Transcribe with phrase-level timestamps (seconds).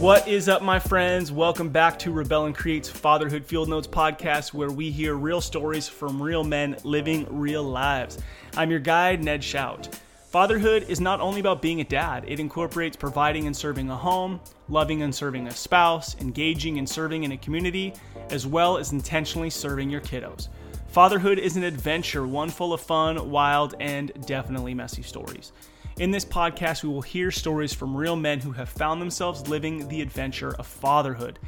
[0.00, 1.30] What is up, my friends?
[1.30, 5.90] Welcome back to Rebel and Create's Fatherhood Field Notes podcast, where we hear real stories
[5.90, 8.16] from real men living real lives.
[8.56, 10.00] I'm your guide, Ned Shout.
[10.30, 14.40] Fatherhood is not only about being a dad, it incorporates providing and serving a home,
[14.70, 17.92] loving and serving a spouse, engaging and serving in a community,
[18.30, 20.48] as well as intentionally serving your kiddos.
[20.88, 25.52] Fatherhood is an adventure, one full of fun, wild, and definitely messy stories.
[25.98, 29.86] In this podcast, we will hear stories from real men who have found themselves living
[29.88, 31.38] the adventure of fatherhood.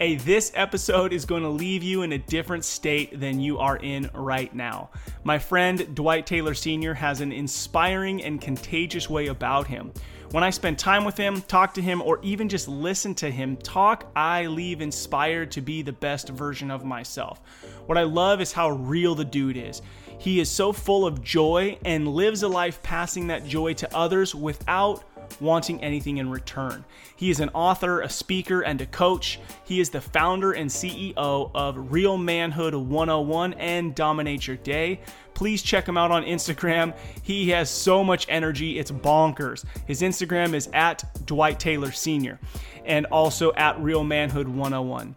[0.00, 3.76] Hey, this episode is going to leave you in a different state than you are
[3.76, 4.90] in right now.
[5.22, 6.94] My friend Dwight Taylor Sr.
[6.94, 9.92] has an inspiring and contagious way about him.
[10.32, 13.56] When I spend time with him, talk to him, or even just listen to him
[13.56, 17.40] talk, I leave inspired to be the best version of myself.
[17.86, 19.80] What I love is how real the dude is.
[20.18, 24.34] He is so full of joy and lives a life passing that joy to others
[24.34, 25.04] without
[25.40, 26.84] wanting anything in return.
[27.16, 29.40] He is an author, a speaker, and a coach.
[29.64, 35.00] He is the founder and CEO of Real Manhood 101 and Dominate Your Day.
[35.34, 36.94] Please check him out on Instagram.
[37.22, 39.64] He has so much energy, it's bonkers.
[39.86, 42.38] His Instagram is at Dwight Taylor Sr.
[42.84, 45.16] and also at Real Manhood 101.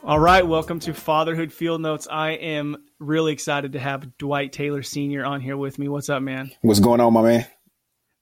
[0.07, 2.07] All right, welcome to Fatherhood Field Notes.
[2.09, 5.25] I am really excited to have Dwight Taylor Sr.
[5.25, 5.89] on here with me.
[5.89, 6.53] What's up, man?
[6.61, 7.47] What's going on, my man?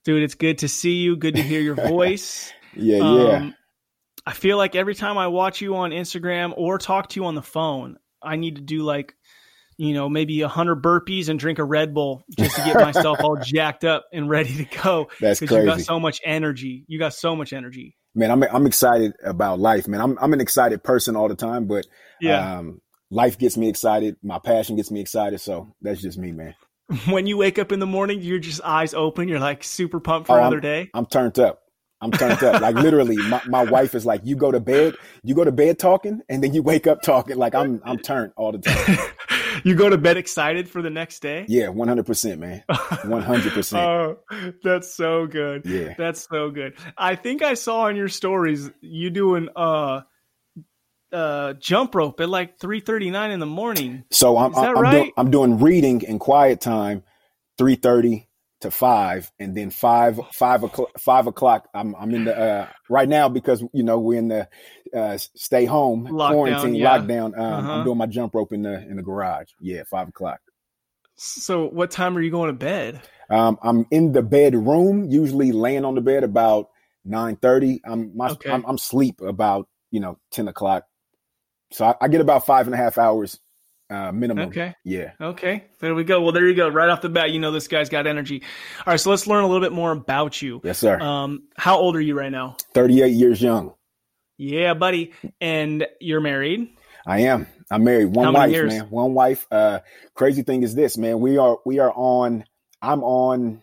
[0.07, 1.15] Dude, it's good to see you.
[1.15, 2.51] Good to hear your voice.
[2.75, 3.51] yeah, um, yeah.
[4.25, 7.35] I feel like every time I watch you on Instagram or talk to you on
[7.35, 9.15] the phone, I need to do like,
[9.77, 13.19] you know, maybe a hundred burpees and drink a Red Bull just to get myself
[13.23, 15.11] all jacked up and ready to go.
[15.21, 15.55] That's crazy.
[15.55, 16.87] You got so much energy.
[16.89, 20.01] You got so much energy man, I'm I'm excited about life, man.
[20.01, 21.87] I'm I'm an excited person all the time, but
[22.21, 22.59] yeah.
[22.59, 22.81] Um,
[23.11, 24.17] life gets me excited.
[24.23, 25.41] My passion gets me excited.
[25.41, 26.55] So that's just me, man.
[27.09, 29.27] When you wake up in the morning, you're just eyes open.
[29.27, 30.91] You're like super pumped for oh, another I'm, day.
[30.93, 31.63] I'm turned up.
[32.01, 32.61] I'm turned up.
[32.61, 35.79] Like literally, my, my wife is like, you go to bed, you go to bed
[35.79, 37.37] talking, and then you wake up talking.
[37.37, 38.99] Like I'm I'm turned all the time.
[39.65, 41.47] you go to bed excited for the next day?
[41.49, 42.63] Yeah, 100%, man.
[42.69, 43.75] 100%.
[43.79, 44.19] oh,
[44.63, 45.65] that's so good.
[45.65, 45.95] Yeah.
[45.97, 46.77] That's so good.
[46.99, 50.03] I think I saw on your stories you doing uh
[51.13, 54.05] uh jump rope at like 3:39 in the morning.
[54.11, 54.91] So I'm I'm, right?
[54.93, 57.03] doing, I'm doing reading in quiet time
[57.59, 58.27] 3:30
[58.65, 61.69] to five, and then five five o'clock five o'clock.
[61.75, 64.49] I'm I'm in the uh, right now because you know we're in the
[64.97, 66.99] uh, stay home lockdown, quarantine yeah.
[66.99, 67.39] lockdown.
[67.39, 67.73] Um, uh-huh.
[67.73, 69.49] I'm doing my jump rope in the in the garage.
[69.61, 70.41] Yeah, five o'clock.
[71.17, 73.01] So, what time are you going to bed?
[73.31, 76.71] Um, I'm in the bedroom, usually laying on the bed about
[77.05, 77.83] nine thirty.
[77.85, 78.51] I'm my okay.
[78.51, 80.85] I'm, I'm sleep about you know ten o'clock.
[81.71, 83.39] So I, I get about five and a half hours
[83.91, 84.49] uh, minimum.
[84.49, 84.75] Okay.
[84.85, 85.13] Yeah.
[85.21, 85.65] Okay.
[85.81, 86.23] There we go.
[86.23, 86.69] Well, there you go.
[86.69, 88.43] Right off the bat, you know this guy's got energy.
[88.79, 89.01] All right.
[89.01, 90.61] So let's learn a little bit more about you.
[90.65, 90.99] Yes, sir.
[91.01, 92.57] Um, how old are you right now?
[92.75, 93.75] 38 years young.
[94.37, 95.13] Yeah, buddy.
[95.41, 96.69] And you're married?
[97.07, 97.47] I am.
[97.71, 98.07] I'm married.
[98.07, 98.73] One wife, years?
[98.73, 98.91] man.
[98.91, 99.47] One wife.
[99.51, 99.81] Uh,
[100.15, 101.21] crazy thing is this, man.
[101.21, 102.45] We are, we are on,
[102.81, 103.63] I'm on,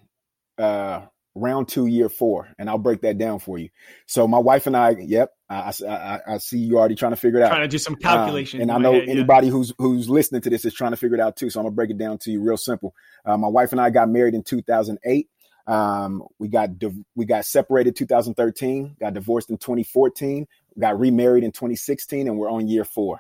[0.58, 1.02] uh,
[1.36, 3.70] round two, year four, and I'll break that down for you.
[4.06, 7.40] So my wife and I, yep, I, I, I see you already trying to figure
[7.40, 7.50] it out.
[7.50, 8.60] Trying to do some calculation.
[8.60, 9.54] Um, and I know head, anybody yeah.
[9.54, 11.50] who's who's listening to this is trying to figure it out too.
[11.50, 12.96] So I'm gonna break it down to you real simple.
[13.26, 15.28] Uh, my wife and I got married in 2008.
[15.68, 18.96] Um, we got div- we got separated 2013.
[19.00, 20.48] Got divorced in 2014.
[20.80, 23.20] Got remarried in 2016, and we're on year four.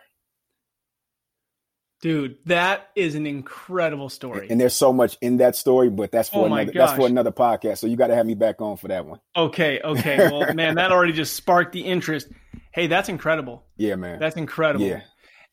[2.01, 4.47] Dude, that is an incredible story.
[4.49, 6.73] And there's so much in that story, but that's for oh another gosh.
[6.73, 7.77] that's for another podcast.
[7.77, 9.19] So you got to have me back on for that one.
[9.35, 10.17] Okay, okay.
[10.31, 12.27] Well, man, that already just sparked the interest.
[12.71, 13.63] Hey, that's incredible.
[13.77, 14.19] Yeah, man.
[14.19, 14.85] That's incredible.
[14.85, 15.01] Yeah.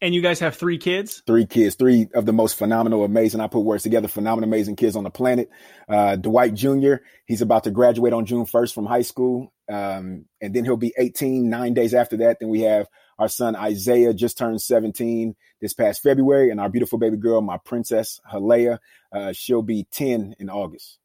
[0.01, 1.23] And you guys have three kids?
[1.27, 3.41] Three kids, three of the most phenomenal, amazing.
[3.41, 5.51] I put words together, phenomenal, amazing kids on the planet.
[5.89, 6.97] Uh, Dwight Jr.,
[7.27, 9.53] he's about to graduate on June 1st from high school.
[9.69, 12.39] Um, and then he'll be 18 nine days after that.
[12.39, 12.87] Then we have
[13.19, 17.59] Our son Isaiah just turned 17 this past February, and our beautiful baby girl, my
[17.59, 18.79] princess Halea,
[19.13, 20.99] uh, she'll be 10 in August.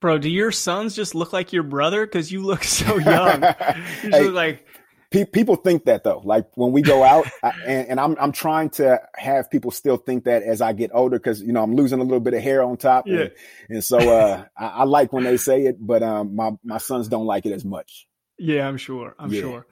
[0.00, 2.04] Bro, do your sons just look like your brother?
[2.04, 3.42] Because you look so young.
[3.42, 4.66] you hey, look like
[5.14, 6.20] pe- people think that though.
[6.24, 9.96] Like when we go out, I, and, and, I'm I'm trying to have people still
[9.96, 12.42] think that as I get older, because you know I'm losing a little bit of
[12.42, 13.06] hair on top.
[13.06, 13.20] Yeah.
[13.20, 13.32] And,
[13.70, 17.08] and so uh, I, I, like when they say it, but um, my my sons
[17.08, 18.06] don't like it as much.
[18.38, 19.14] Yeah, I'm sure.
[19.18, 19.40] I'm yeah.
[19.40, 19.66] sure.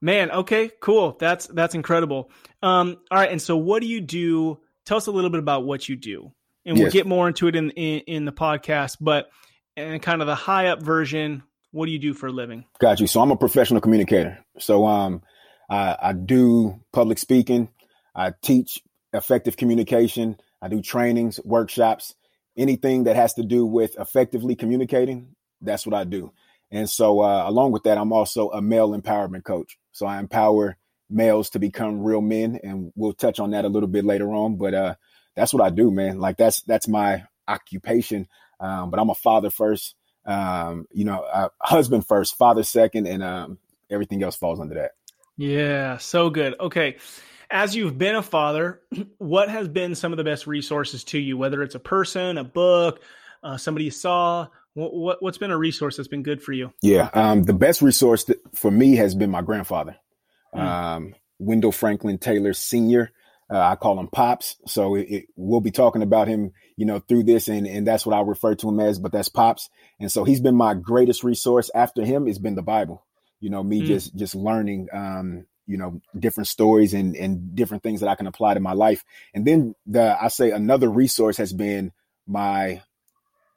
[0.00, 1.16] Man, okay, cool.
[1.18, 2.30] That's that's incredible.
[2.62, 4.58] Um, all right, and so what do you do?
[4.86, 6.32] Tell us a little bit about what you do,
[6.64, 8.96] and we'll get more into it in, in in the podcast.
[9.00, 9.30] But
[9.76, 11.42] and kind of the high up version.
[11.72, 12.64] What do you do for a living?
[12.80, 13.06] Got you.
[13.06, 14.44] So I'm a professional communicator.
[14.58, 15.22] So um,
[15.68, 17.68] I, I do public speaking.
[18.14, 18.82] I teach
[19.12, 20.36] effective communication.
[20.60, 22.14] I do trainings, workshops,
[22.56, 25.36] anything that has to do with effectively communicating.
[25.60, 26.32] That's what I do.
[26.70, 29.78] And so, uh, along with that, I'm also a male empowerment coach.
[29.92, 30.76] So I empower
[31.08, 34.56] males to become real men, and we'll touch on that a little bit later on.
[34.56, 34.94] But uh,
[35.34, 36.20] that's what I do, man.
[36.20, 38.28] Like that's that's my occupation.
[38.60, 39.94] Um, but I'm a father first,
[40.26, 43.58] um, you know, a husband first, father second, and um,
[43.90, 44.92] everything else falls under that.
[45.36, 46.54] Yeah, so good.
[46.60, 46.96] Okay.
[47.50, 48.80] As you've been a father,
[49.18, 52.44] what has been some of the best resources to you, whether it's a person, a
[52.44, 53.00] book,
[53.42, 54.46] uh, somebody you saw?
[54.88, 56.72] What, what, has been a resource that's been good for you?
[56.80, 57.10] Yeah.
[57.12, 58.24] Um, the best resource
[58.54, 59.96] for me has been my grandfather,
[60.54, 60.60] mm.
[60.60, 63.12] um, Wendell Franklin Taylor Sr.
[63.52, 64.56] Uh, I call him Pops.
[64.66, 68.06] So it, it, we'll be talking about him, you know, through this, and and that's
[68.06, 68.98] what I refer to him as.
[68.98, 69.68] But that's Pops,
[69.98, 71.68] and so he's been my greatest resource.
[71.74, 73.04] After him, it's been the Bible.
[73.40, 73.86] You know, me mm.
[73.86, 78.28] just just learning, um, you know, different stories and and different things that I can
[78.28, 79.04] apply to my life.
[79.34, 81.92] And then the I say another resource has been
[82.28, 82.82] my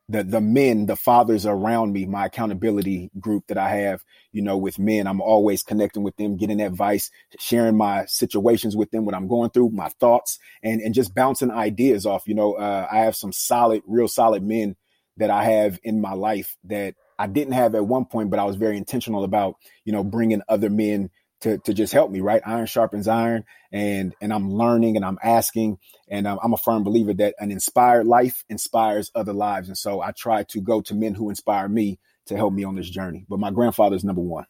[0.10, 4.58] the the men, the fathers around me, my accountability group that I have, you know,
[4.58, 5.08] with men.
[5.08, 7.10] I'm always connecting with them, getting advice,
[7.40, 11.52] sharing my situations with them, what I'm going through, my thoughts, and and just bouncing
[11.52, 12.28] ideas off.
[12.28, 14.76] You know, uh, I have some solid, real solid men
[15.18, 18.44] that I have in my life that I didn't have at one point, but I
[18.44, 21.12] was very intentional about, you know, bringing other men
[21.44, 22.42] to, to just help me, right?
[22.46, 25.78] Iron sharpens iron, and and I'm learning and I'm asking,
[26.10, 30.02] and um, I'm a firm believer that an inspired life inspires other lives, and so
[30.02, 33.26] I try to go to men who inspire me to help me on this journey.
[33.28, 34.46] But my grandfather's number one.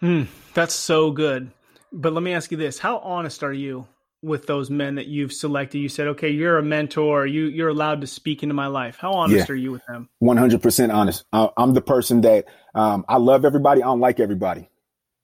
[0.00, 1.50] Hmm, that's so good.
[1.90, 3.86] But let me ask you this: How honest are you
[4.22, 5.78] with those men that you've selected?
[5.78, 7.26] You said, okay, you're a mentor.
[7.26, 8.98] You you're allowed to speak into my life.
[8.98, 9.52] How honest yeah.
[9.54, 10.10] are you with them?
[10.18, 11.24] One hundred percent honest.
[11.32, 12.44] I, am the person that
[12.74, 13.82] um, I love everybody.
[13.82, 14.68] I don't like everybody.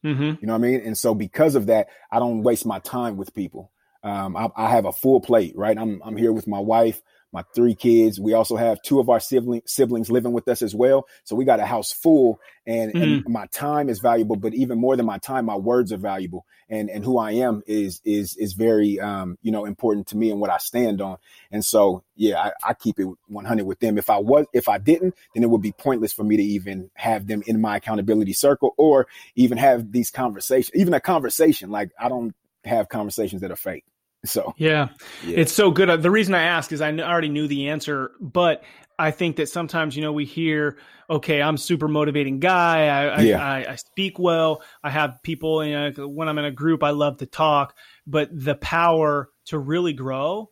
[0.04, 0.22] Mm-hmm.
[0.22, 0.80] You know what I mean?
[0.80, 3.70] And so because of that, I don't waste my time with people.
[4.02, 5.78] Um, I, I, have a full plate, right?
[5.78, 7.00] I'm I'm here with my wife
[7.32, 8.20] my three kids.
[8.20, 11.06] We also have two of our sibling, siblings living with us as well.
[11.24, 13.02] So we got a house full and, mm-hmm.
[13.02, 16.44] and, my time is valuable, but even more than my time, my words are valuable.
[16.68, 20.30] And, and who I am is, is, is very, um, you know, important to me
[20.30, 21.16] and what I stand on.
[21.50, 23.98] And so, yeah, I, I keep it 100 with them.
[23.98, 26.90] If I was, if I didn't, then it would be pointless for me to even
[26.94, 31.70] have them in my accountability circle or even have these conversations, even a conversation.
[31.70, 33.84] Like I don't have conversations that are fake.
[34.24, 34.88] So yeah.
[35.24, 35.38] yeah.
[35.38, 35.90] it's so good.
[35.90, 38.62] Uh, the reason I ask is I already knew the answer, but
[38.98, 40.78] I think that sometimes you know we hear,
[41.10, 42.86] okay, I'm super motivating guy.
[42.86, 43.44] I yeah.
[43.44, 44.62] I, I, I, speak well.
[44.84, 45.64] I have people.
[45.64, 47.76] You know, when I'm in a group, I love to talk.
[48.06, 50.50] But the power to really grow,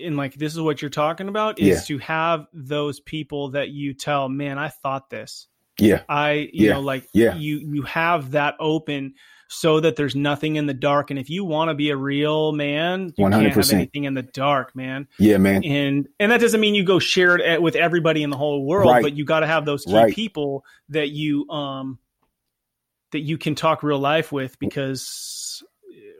[0.00, 1.96] and like this is what you're talking about, is yeah.
[1.96, 5.48] to have those people that you tell, man, I thought this.
[5.80, 7.34] Yeah, I you know like yeah.
[7.34, 9.14] you you have that open
[9.54, 11.10] so that there's nothing in the dark.
[11.10, 13.30] And if you want to be a real man, you 100%.
[13.30, 15.08] can't have anything in the dark, man.
[15.18, 15.64] Yeah, man.
[15.64, 18.90] And and that doesn't mean you go share it with everybody in the whole world,
[18.90, 19.02] right.
[19.02, 20.14] but you got to have those key right.
[20.14, 21.98] people that you um
[23.12, 25.62] that you can talk real life with because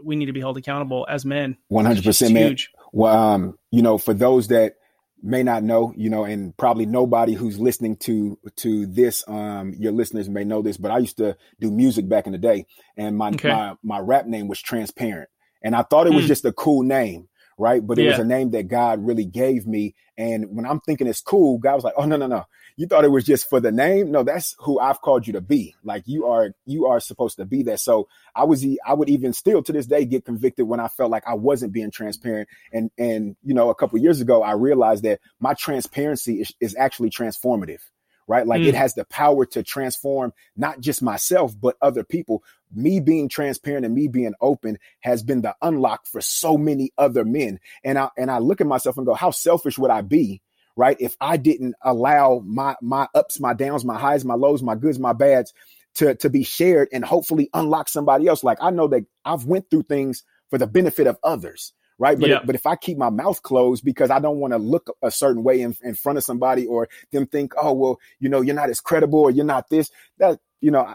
[0.03, 1.57] we need to be held accountable as men.
[1.69, 2.57] One hundred percent, man.
[2.93, 4.77] Well, um, you know, for those that
[5.25, 9.93] may not know, you know, and probably nobody who's listening to to this, um, your
[9.93, 12.67] listeners may know this, but I used to do music back in the day,
[12.97, 13.49] and my okay.
[13.49, 15.31] my my rap name was Transparent,
[15.63, 16.29] and I thought it was mm.
[16.29, 17.29] just a cool name,
[17.59, 17.85] right?
[17.85, 18.11] But it yeah.
[18.11, 19.95] was a name that God really gave me.
[20.19, 22.45] And when I'm thinking it's cool, God was like, "Oh no, no, no!
[22.77, 24.11] You thought it was just for the name?
[24.11, 25.77] No, that's who I've called you to be.
[25.85, 29.33] Like you are, you are supposed to be that." So I was, I would even
[29.33, 32.49] still to this day get convicted when I felt like I wasn't being transparent.
[32.73, 36.75] And and you know, a couple years ago, I realized that my transparency is, is
[36.77, 37.81] actually transformative
[38.27, 38.47] right?
[38.47, 38.67] Like mm.
[38.67, 42.43] it has the power to transform not just myself, but other people.
[42.73, 47.25] Me being transparent and me being open has been the unlock for so many other
[47.25, 47.61] men.
[47.85, 50.41] And I, and I look at myself and go, how selfish would I be?
[50.77, 50.97] Right.
[50.99, 54.99] If I didn't allow my, my ups, my downs, my highs, my lows, my goods,
[54.99, 55.53] my bads
[55.95, 58.43] to to be shared and hopefully unlock somebody else.
[58.43, 62.19] Like I know that I've went through things for the benefit of others right?
[62.19, 62.41] But Yeah.
[62.45, 65.43] but if I keep my mouth closed because I don't want to look a certain
[65.43, 68.71] way in, in front of somebody or them think, oh well, you know, you're not
[68.71, 70.95] as credible or you're not this, that you know,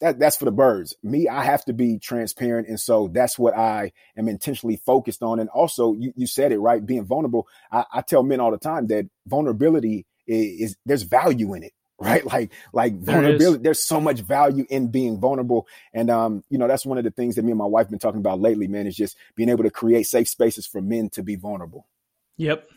[0.00, 0.94] that that's for the birds.
[1.02, 5.40] Me, I have to be transparent, and so that's what I am intentionally focused on.
[5.40, 7.48] And also, you you said it right, being vulnerable.
[7.72, 11.72] I, I tell men all the time that vulnerability is, is there's value in it.
[12.00, 13.60] Right, like like vulnerability.
[13.60, 17.10] There's so much value in being vulnerable, and um, you know that's one of the
[17.10, 18.68] things that me and my wife been talking about lately.
[18.68, 21.88] Man, is just being able to create safe spaces for men to be vulnerable.
[22.36, 22.68] Yep.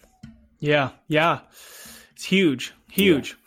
[0.60, 0.90] Yeah.
[1.08, 1.42] Yeah.
[2.16, 2.74] It's huge.
[2.90, 3.38] Huge.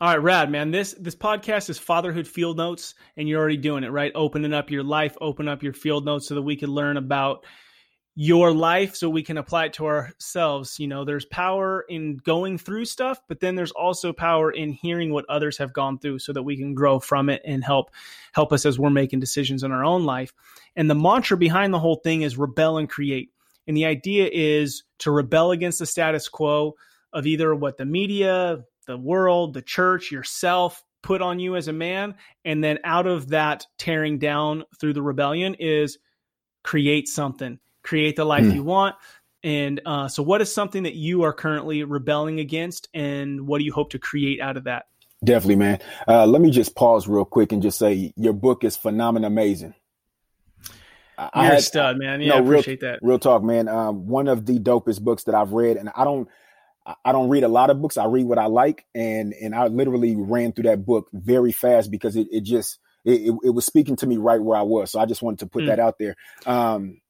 [0.00, 0.70] All right, rad, man.
[0.70, 4.12] This this podcast is fatherhood field notes, and you're already doing it, right?
[4.14, 7.44] Opening up your life, open up your field notes so that we can learn about
[8.14, 10.78] your life so we can apply it to ourselves.
[10.78, 15.12] You know, there's power in going through stuff, but then there's also power in hearing
[15.12, 17.90] what others have gone through so that we can grow from it and help
[18.32, 20.32] help us as we're making decisions in our own life.
[20.76, 23.32] And the mantra behind the whole thing is rebel and create.
[23.66, 26.74] And the idea is to rebel against the status quo
[27.12, 31.72] of either what the media, the world, the church, yourself put on you as a
[31.72, 32.16] man.
[32.44, 35.98] And then out of that tearing down through the rebellion is
[36.64, 38.50] create something, create the life Hmm.
[38.50, 38.96] you want.
[39.44, 43.64] And uh, so, what is something that you are currently rebelling against, and what do
[43.64, 44.86] you hope to create out of that?
[45.22, 45.78] Definitely, man.
[46.08, 49.74] Uh, let me just pause real quick and just say your book is phenomenal, amazing.
[51.16, 52.20] I- I You're a had- stud, man.
[52.20, 52.98] no, Yeah, I real- appreciate that.
[53.02, 53.68] Real talk, man.
[53.68, 56.28] Um, one of the dopest books that I've read, and I don't,
[57.04, 57.96] I- don't read a lot of books.
[57.96, 61.90] I read what I like, and and I literally ran through that book very fast
[61.90, 64.92] because it, it just it, it, it was speaking to me right where I was.
[64.92, 65.66] So I just wanted to put Mm.
[65.66, 66.16] that out there.
[66.46, 67.00] Um,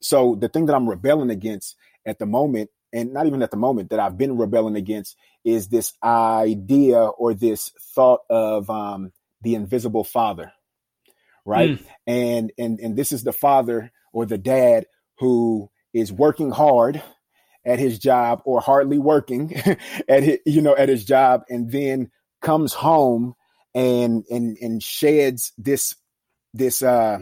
[0.00, 1.76] so the thing that I'm rebelling against
[2.06, 5.68] at the moment, and not even at the moment that I've been rebelling against, is
[5.68, 10.52] this idea or this thought of um, the invisible father,
[11.44, 11.70] right?
[12.06, 14.86] And and and this is the father or the dad
[15.18, 17.02] who is working hard
[17.68, 19.54] at his job or hardly working
[20.08, 22.10] at his, you know at his job and then
[22.40, 23.34] comes home
[23.74, 25.94] and and and sheds this
[26.54, 27.18] this uh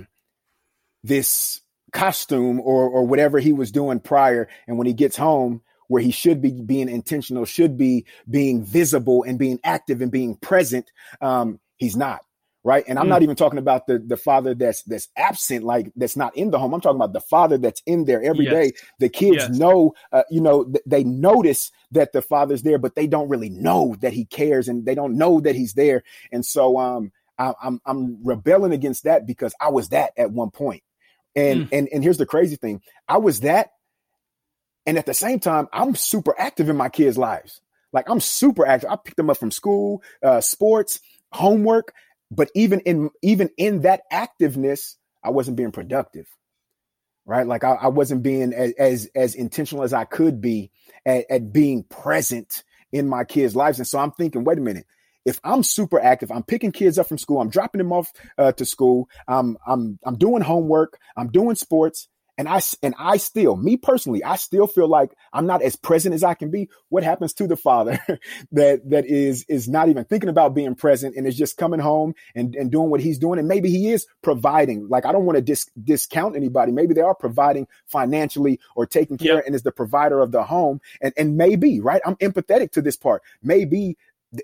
[1.03, 1.61] this
[1.93, 4.49] costume or or whatever he was doing prior.
[4.67, 9.23] And when he gets home where he should be being intentional should be being visible
[9.23, 12.26] and being active and being present um he's not
[12.67, 12.85] right?
[12.89, 13.11] And i'm Mm.
[13.11, 16.59] not even talking about the the father that's that's absent like that's not in the
[16.59, 16.75] home.
[16.75, 18.53] I'm talking about the father that's in there every Yes.
[18.55, 18.73] day.
[18.99, 19.59] the kids Yes.
[19.59, 23.51] know uh, you know th- they notice that the father's there but they don't really
[23.51, 26.03] know that he cares and they don't know that he's there.
[26.33, 30.51] And so um I, i'm i'm rebelling against that because i was that at one
[30.51, 30.83] point.
[31.37, 32.83] And and and here's the crazy thing.
[33.09, 33.71] I was that
[34.87, 37.61] and at the same time i'm super active in my kids lives.
[37.93, 38.91] Like i'm super active.
[38.91, 41.01] I picked them up from school uh sports
[41.33, 41.93] homework
[42.31, 46.27] but even in even in that activeness i wasn't being productive
[47.27, 47.47] right?
[47.47, 50.71] Like i, I wasn't being as, as as intentional as i could be
[51.05, 53.79] at, at being present in my kids lives.
[53.79, 54.87] And so i'm thinking wait a minute.
[55.25, 58.53] If i'm super active i'm picking kids up from school i'm dropping them off uh,
[58.53, 63.57] to school i'm i'm i'm doing homework i'm doing sports and I and I still,
[63.57, 66.69] me personally, I still feel like I'm not as present as I can be.
[66.91, 67.99] What happens to the father
[68.53, 72.15] that that is is not even thinking about being present and is just coming home
[72.35, 73.39] and, and doing what he's doing?
[73.39, 74.89] And maybe he is providing.
[74.89, 76.73] Like I don't want to dis- discount anybody.
[76.73, 79.45] Maybe they are providing financially or taking care Yep.
[79.47, 80.81] and is the provider of the home.
[81.01, 83.23] And and maybe right, I'm empathetic to this part.
[83.43, 83.97] Maybe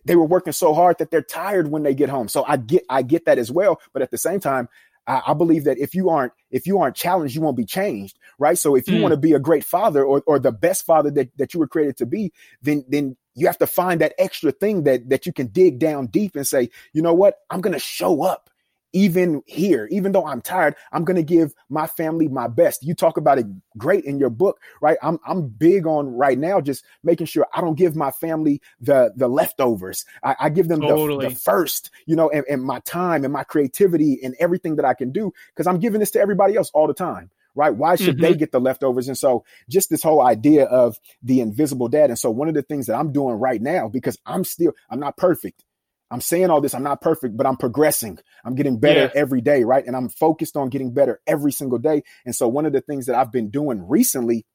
[0.06, 2.28] they were working so hard that they're tired when they get home.
[2.28, 3.80] So I get I get that as well.
[3.92, 4.68] But at the same time,
[5.06, 8.18] I, I believe that if you aren't if you aren't challenged, you won't be changed,
[8.38, 8.58] right?
[8.58, 9.02] So if you Mm.
[9.02, 11.68] want to be a great father or or the best father that, that you were
[11.68, 12.32] created to be,
[12.62, 16.06] then then you have to find that extra thing that that you can dig down
[16.06, 18.50] deep and say, you know what, I'm gonna show up
[18.92, 22.82] even here, even though I'm tired, I'm gonna give my family my best.
[22.82, 23.46] You talk about it
[23.78, 24.98] great in your book, right?
[25.02, 29.12] I'm I'm big on right now just making sure I don't give my family the
[29.16, 30.04] the leftovers.
[30.22, 31.28] I, I give them the, Totally.
[31.28, 34.94] the first, you know, and, and my time and my creativity and everything that I
[34.94, 37.30] can do because I'm giving this to everybody else all the time.
[37.54, 37.74] Right?
[37.74, 38.38] Why should they mm-hmm.
[38.38, 39.08] get the leftovers?
[39.08, 42.08] And so, just this whole idea of the invisible dad.
[42.08, 44.98] And so, one of the things that I'm doing right now, because I'm still, I'm
[44.98, 45.62] not perfect.
[46.12, 48.18] I'm saying all this, I'm not perfect, but I'm progressing.
[48.44, 49.10] I'm getting better Yeah.
[49.14, 49.84] every day, right?
[49.86, 52.02] And I'm focused on getting better every single day.
[52.26, 54.46] And so one of the things that I've been doing recently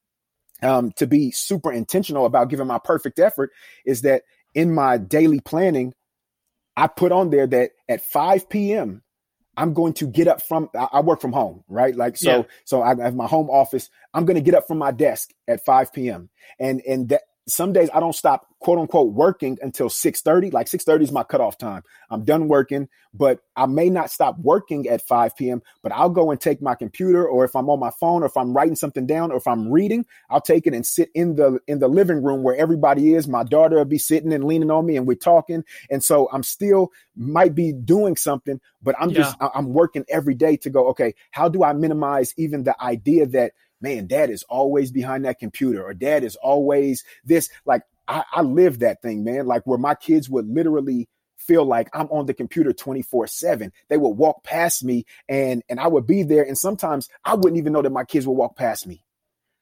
[0.63, 3.51] um, to be super intentional about giving my perfect effort
[3.85, 4.23] is that
[4.53, 5.93] in my daily planning,
[6.75, 9.03] I put on there that at 5 p.m.,
[9.57, 11.95] I'm going to get up from I I work from home, right?
[11.95, 12.43] Like so Yeah.
[12.65, 13.89] so I have my home office.
[14.13, 16.29] I'm going to get up from my desk at 5 p.m.
[16.59, 20.51] and and that some days I don't stop quote unquote working until 6:30.
[20.51, 21.83] Like 6:30 is my cutoff time.
[22.09, 25.61] I'm done working, but I may not stop working at 5 p.m.
[25.81, 28.35] But I'll go and take my computer, or if I'm on my phone, or if
[28.35, 31.59] I'm writing something down, or if I'm reading, I'll take it and sit in the
[31.67, 33.27] in the living room where everybody is.
[33.27, 35.63] My daughter will be sitting and leaning on me, and we're talking.
[35.89, 39.15] And so I'm still might be doing something, but I'm yeah.
[39.17, 40.87] just I'm working every day to go.
[40.89, 45.39] Okay, how do I minimize even the idea that man, dad is always behind that
[45.39, 47.49] computer or dad is always this.
[47.65, 49.45] Like I, I live that thing, man.
[49.45, 51.07] Like where my kids would literally
[51.37, 53.71] feel like I'm on the computer 24 seven.
[53.89, 56.43] They would walk past me and, and I would be there.
[56.43, 59.03] And sometimes I wouldn't even know that my kids would walk past me.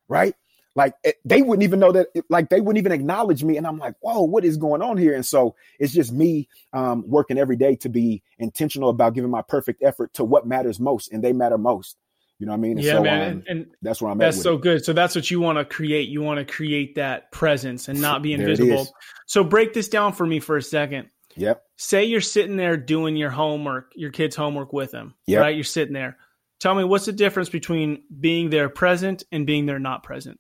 [0.08, 0.36] Right.
[0.76, 3.58] Like eh, they wouldn't even know that, like they wouldn't even acknowledge me.
[3.58, 5.16] And I'm like, whoa, what is going on here?
[5.16, 9.42] And so it's just me um, working every day to be intentional about giving my
[9.42, 11.12] perfect effort to what matters most.
[11.12, 11.98] And they matter most.
[12.40, 12.72] You know what I mean?
[12.74, 13.32] And yeah, so, man.
[13.32, 14.26] Um, and, that's where I'm at.
[14.26, 14.62] that's so it.
[14.62, 14.86] good.
[14.86, 16.10] So that's what you want to create.
[16.10, 18.88] You want to create that presence and not be invisible.
[19.26, 21.10] So break this down for me for a second.
[21.38, 21.64] Yep.
[21.78, 25.16] Say you're sitting there doing your homework, your kid's homework with them.
[25.28, 25.42] Yep.
[25.42, 25.56] Right?
[25.56, 26.18] You're sitting there.
[26.60, 30.40] Tell me what's the difference between being there present and being there not present?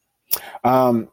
[0.63, 1.09] Um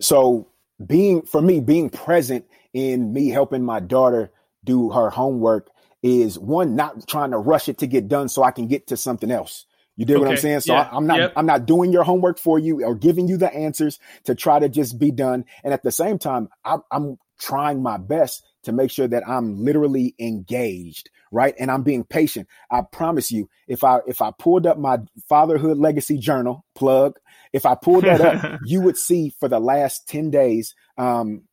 [0.00, 0.48] so
[0.84, 4.32] being for me, being present in me helping my daughter
[4.64, 5.70] do her homework
[6.04, 8.96] is one not trying to rush it to get done so I can get to
[8.96, 9.64] something else.
[9.96, 10.24] You dig okay.
[10.24, 10.60] what I'm saying?
[10.60, 10.88] So yeah.
[10.92, 11.32] I, am not yep.
[11.34, 14.68] I'm not doing your homework for you or giving you the answers to try to
[14.68, 15.46] just be done.
[15.64, 19.64] And at the same time, I, I'm trying my best to make sure that I'm
[19.64, 21.54] literally engaged, right?
[21.58, 22.48] And I'm being patient.
[22.70, 27.18] I promise you, if I if I pulled up my fatherhood legacy journal plug,
[27.54, 31.44] if I pulled that up, you would see for the last 10 days, um,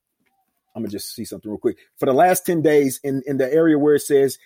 [0.75, 1.77] I'm gonna just see something real quick.
[1.97, 4.37] For the last 10 days in, in the area where it says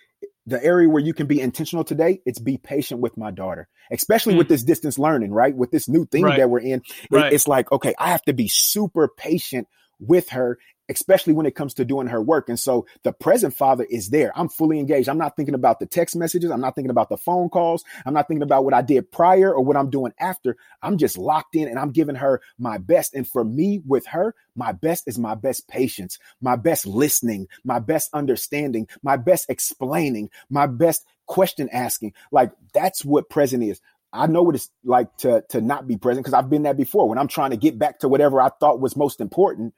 [0.47, 4.35] the area where you can be intentional today, it's be patient with my daughter, especially
[4.35, 4.39] mm.
[4.39, 5.55] with this distance learning, right?
[5.55, 6.37] With this new thing right.
[6.37, 6.81] that we're in.
[7.09, 7.27] Right.
[7.27, 9.67] It, it's like, okay, I have to be super patient
[9.99, 10.57] with her
[10.89, 12.49] especially when it comes to doing her work.
[12.49, 14.31] And so the present father is there.
[14.37, 15.09] I'm fully engaged.
[15.09, 16.51] I'm not thinking about the text messages.
[16.51, 17.83] I'm not thinking about the phone calls.
[18.05, 20.57] I'm not thinking about what I did prior or what I'm doing after.
[20.81, 23.13] I'm just locked in and I'm giving her my best.
[23.13, 27.79] And for me with her, my best is my best patience, my best listening, my
[27.79, 32.13] best understanding, my best explaining, my best question asking.
[32.31, 33.81] Like that's what present is.
[34.13, 37.09] I know what it's like to to not be present because I've been there before.
[37.09, 39.73] When I'm trying to get back to whatever I thought was most important,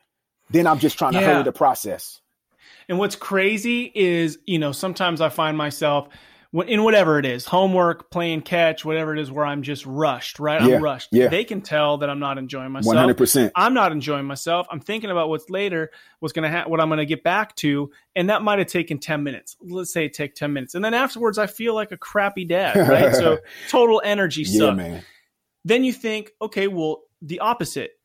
[0.50, 1.34] then I'm just trying to yeah.
[1.34, 2.22] hurry the process.
[2.90, 6.08] And what's crazy is, you know, sometimes I find myself
[6.54, 10.62] in whatever it is, homework, playing catch, whatever it is, where I'm just rushed, right?
[10.62, 11.10] Yeah, I'm rushed.
[11.12, 11.28] Yeah.
[11.28, 12.96] They can tell that I'm not enjoying myself.
[12.96, 13.52] 100%.
[13.56, 14.66] I'm not enjoying myself.
[14.72, 17.56] I'm thinking about what's later, what's going to happen, what I'm going to get back
[17.58, 17.92] to.
[18.16, 19.58] And that might have taken 10 minutes.
[19.62, 20.74] Let's say it take 10 minutes.
[20.74, 23.14] And then afterwards, I feel like a crappy dad, right?
[23.14, 24.70] so total energy suck.
[24.70, 25.04] Yeah, man.
[25.66, 27.97] Then you think, okay, well, the opposite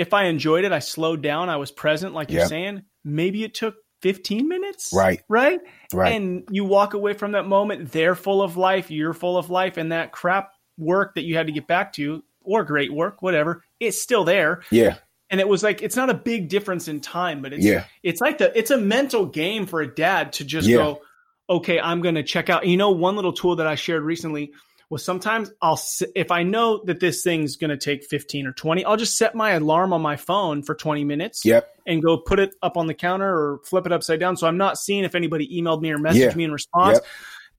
[0.00, 3.52] if I enjoyed it, I slowed down, I was present, like you're saying, maybe it
[3.52, 4.92] took 15 minutes.
[4.94, 5.22] Right.
[5.28, 5.60] Right.
[5.92, 6.14] Right.
[6.14, 9.76] And you walk away from that moment, they're full of life, you're full of life,
[9.76, 13.62] and that crap work that you had to get back to, or great work, whatever,
[13.78, 14.62] it's still there.
[14.70, 14.96] Yeah.
[15.28, 17.84] And it was like it's not a big difference in time, but it's yeah.
[18.02, 20.76] it's like the it's a mental game for a dad to just yeah.
[20.78, 21.02] go,
[21.48, 22.66] okay, I'm gonna check out.
[22.66, 24.52] You know, one little tool that I shared recently
[24.90, 25.80] well, sometimes I'll,
[26.16, 29.36] if I know that this thing's going to take 15 or 20, I'll just set
[29.36, 31.44] my alarm on my phone for 20 minutes.
[31.44, 31.68] Yep.
[31.86, 34.36] And go put it up on the counter or flip it upside down.
[34.36, 36.34] So I'm not seeing if anybody emailed me or messaged yeah.
[36.34, 36.98] me in response.
[36.98, 37.06] Yep.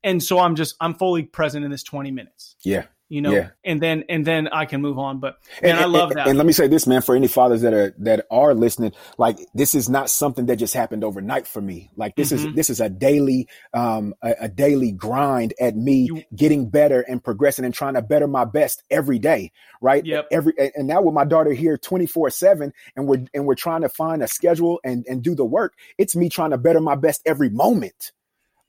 [0.04, 2.58] And so I'm just, I'm fully present in this 20 minutes.
[2.64, 3.50] Yeah you know, yeah.
[3.66, 5.20] and then and then I can move on.
[5.20, 6.28] But man, and, I love and, that.
[6.30, 9.38] And let me say this, man, for any fathers that are that are listening, like
[9.54, 11.92] this is not something that just happened overnight for me.
[11.98, 12.50] Like this mm-hmm.
[12.50, 17.02] is this is a daily um a, a daily grind at me you, getting better
[17.02, 19.52] and progressing and trying to better my best every day.
[19.82, 20.06] Right.
[20.06, 20.28] Yep.
[20.32, 23.90] Every and now with my daughter here 24 seven and we're and we're trying to
[23.90, 25.74] find a schedule and and do the work.
[25.98, 28.14] It's me trying to better my best every moment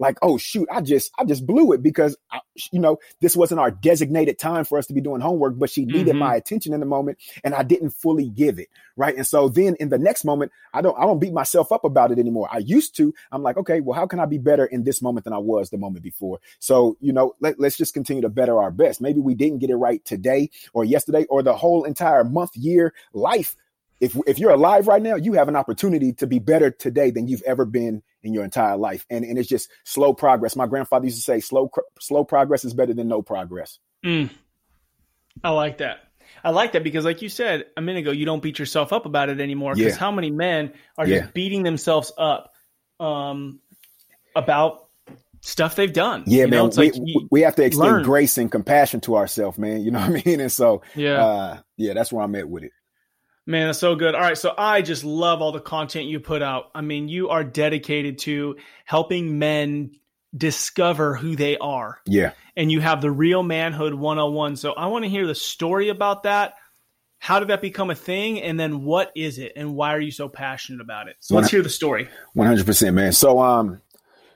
[0.02, 2.40] like, oh shoot, I just I just blew it because I,
[2.72, 5.84] you know this wasn't our designated time for us to be doing homework, but she
[5.84, 6.18] needed mm-hmm.
[6.18, 9.14] my attention in the moment, and I didn't fully give it right.
[9.16, 12.10] And so then in the next moment, I don't I don't beat myself up about
[12.10, 12.48] it anymore.
[12.50, 13.14] I used to.
[13.30, 15.70] I'm like, okay, well, how can I be better in this moment than I was
[15.70, 16.40] the moment before?
[16.58, 19.00] So you know, let, let's just continue to better our best.
[19.00, 22.92] Maybe we didn't get it right today or yesterday or the whole entire month, year,
[23.12, 23.56] life
[24.02, 27.28] if if you're alive right now, you have an opportunity to be better today than
[27.28, 29.06] you've ever been in your entire life.
[29.08, 30.56] And and it's just slow progress.
[30.56, 33.78] My grandfather used to say, slow slow progress is better than no progress.
[34.04, 34.28] Mm.
[35.44, 36.00] I like that.
[36.42, 39.06] I like that because, like you said a minute ago, you don't beat yourself up
[39.06, 39.76] about it anymore.
[39.76, 39.98] Because yeah.
[39.98, 41.20] how many men are yeah.
[41.20, 42.52] just beating themselves up
[42.98, 43.60] um,
[44.34, 44.88] about
[45.42, 46.24] stuff they've done?
[46.26, 46.70] Yeah, you man.
[46.76, 46.94] we, like
[47.30, 48.02] we have to extend learn.
[48.02, 49.82] grace and compassion to ourselves, man.
[49.82, 50.40] You know what I mean?
[50.40, 52.72] And so, yeah, uh, yeah, that's where I'm at with it.
[53.46, 54.14] Man, that's so good.
[54.14, 54.38] All right.
[54.38, 56.70] So I just love all the content you put out.
[56.74, 59.92] I mean, you are dedicated to helping men
[60.36, 62.00] discover who they are.
[62.06, 62.32] Yeah.
[62.56, 64.56] And you have the real manhood 101.
[64.56, 66.54] So I want to hear the story about that.
[67.18, 68.40] How did that become a thing?
[68.40, 69.52] And then what is it?
[69.56, 71.16] And why are you so passionate about it?
[71.20, 72.08] So let's hear the story.
[72.36, 73.12] 100%, man.
[73.12, 73.80] So, um,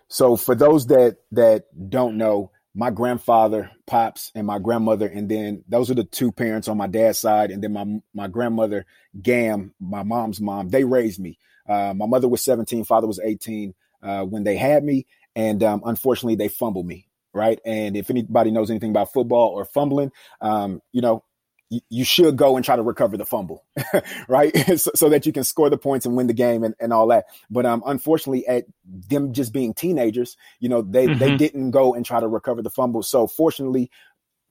[0.08, 5.64] so for those that, that don't know, my grandfather, pops, and my grandmother, and then
[5.66, 8.84] those are the two parents on my dad's side, and then my my grandmother,
[9.20, 10.68] Gam, my mom's mom.
[10.68, 11.38] They raised me.
[11.66, 15.82] Uh, my mother was 17, father was 18 uh, when they had me, and um,
[15.86, 17.08] unfortunately, they fumbled me.
[17.32, 20.12] Right, and if anybody knows anything about football or fumbling,
[20.42, 21.24] um, you know,
[21.68, 23.64] you should go and try to recover the fumble,
[24.28, 24.56] right?
[24.78, 27.08] so, so, that you can score the points and win the game and, and all
[27.08, 27.26] that.
[27.50, 31.18] But um, unfortunately, at them just being teenagers, you know, they mm-hmm.
[31.18, 33.02] they didn't go and try to recover the fumble.
[33.02, 33.90] So fortunately,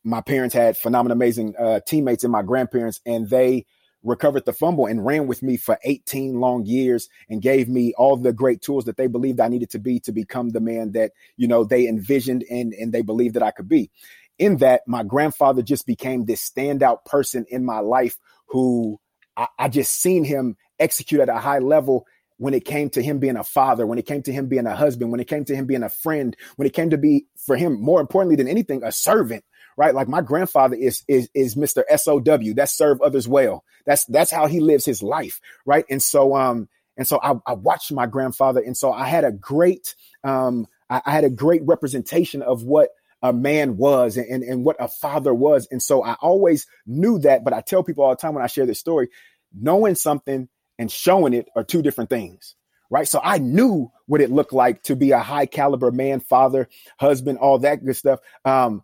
[0.04, 3.66] my parents had phenomenal, amazing uh, teammates and my grandparents, and they
[4.04, 8.16] recovered the fumble and ran with me for 18 long years and gave me all
[8.16, 11.12] the great tools that they believed I needed to be to become the man that,
[11.38, 13.90] you know, they envisioned and, and they believed that I could be
[14.38, 18.18] in that my grandfather just became this standout person in my life
[18.48, 19.00] who
[19.38, 22.06] I, I just seen him execute at a high level
[22.38, 24.76] when it came to him being a father, when it came to him being a
[24.76, 27.56] husband, when it came to him being a friend, when it came to be for
[27.56, 29.44] him more importantly than anything a servant,
[29.78, 29.96] right?
[29.96, 31.84] Like my grandfather is is is Mr.
[31.96, 33.64] SOW, that's serve others well.
[33.86, 35.86] That's that's how he lives his life, right?
[35.90, 36.68] And so um
[36.98, 41.02] and so I, I watched my grandfather, and so I had a great um I,
[41.06, 42.90] I had a great representation of what
[43.30, 45.68] a man was and, and what a father was.
[45.72, 48.48] And so I always knew that, but I tell people all the time when I
[48.48, 49.10] share this story,
[49.54, 52.56] knowing something and showing it are two different things.
[52.92, 53.08] Right.
[53.08, 57.40] So I knew what it looked like to be a high caliber man, father, husband,
[57.40, 58.20] all that good stuff.
[58.46, 58.84] Um,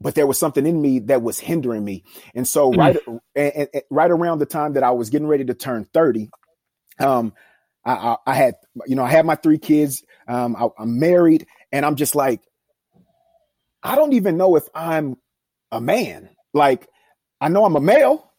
[0.00, 2.04] but there was something in me that was hindering me.
[2.34, 2.78] And so mm-hmm.
[2.78, 2.96] right,
[3.34, 6.28] and, and, right around the time that I was getting ready to turn 30,
[7.00, 7.32] um,
[7.84, 8.54] I, I, I had,
[8.86, 10.04] you know, I had my three kids.
[10.28, 12.42] Um, I, I'm married and I'm just like,
[13.88, 15.16] I don't even know if I'm
[15.72, 16.28] a man.
[16.52, 16.86] Like,
[17.40, 18.30] I know I'm a male,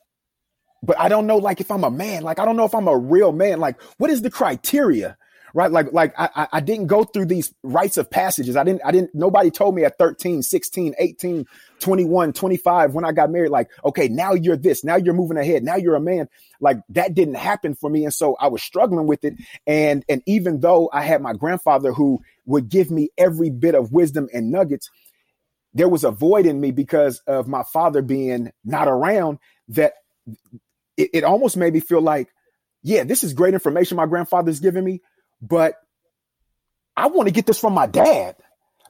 [0.84, 2.22] but I don't know like if I'm a man.
[2.22, 3.60] Like, I don't know if I'm a real man.
[3.60, 5.18] Like, what is the criteria?
[5.56, 5.72] Right.
[5.72, 8.56] Like, like I, I didn't go through these rites of passages.
[8.56, 11.48] I didn't, I didn't, nobody told me at 13, 16, 18,
[11.80, 15.64] 21, 25, when I got married, like, okay, now you're this, now you're moving ahead.
[15.64, 16.30] Now you're a man.
[16.62, 18.04] Like that didn't happen for me.
[18.04, 19.34] And so I was struggling with it.
[19.66, 23.92] And, and even though I had my grandfather who would give me every bit of
[23.92, 24.92] wisdom and nuggets,
[25.74, 29.94] there was a void in me because of my father being not around that
[30.98, 32.30] it, it almost made me feel like,
[32.82, 35.02] yeah, this is great information my grandfather's giving me,
[35.42, 35.76] but
[36.96, 38.36] I want to get this from my dad.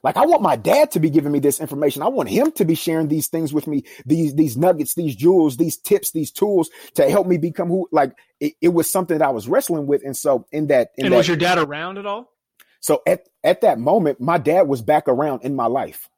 [0.02, 2.02] Like I want my dad to be giving me this information.
[2.02, 5.58] I want him to be sharing these things with me, these these nuggets, these jewels,
[5.58, 7.88] these tips, these tools to help me become who.
[7.92, 10.92] Like it, it was something that I was wrestling with, and so in that.
[10.96, 12.32] In and that, was your dad around at all?
[12.80, 16.08] So at at that moment, my dad was back around in my life.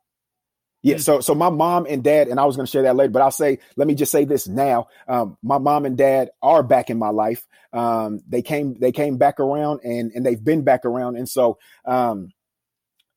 [0.83, 3.13] Yeah, so so my mom and dad, and I was going to share that later,
[3.13, 4.89] but I'll say, let me just say this now.
[5.07, 7.47] Um, my mom and dad are back in my life.
[7.73, 11.59] Um, they came they came back around, and and they've been back around, and so,
[11.85, 12.33] um,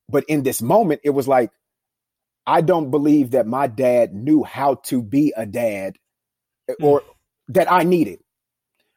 [0.08, 1.50] but in this moment, it was like
[2.46, 5.98] I don't believe that my dad knew how to be a dad,
[6.70, 6.76] mm.
[6.84, 7.02] or
[7.48, 8.20] that I needed,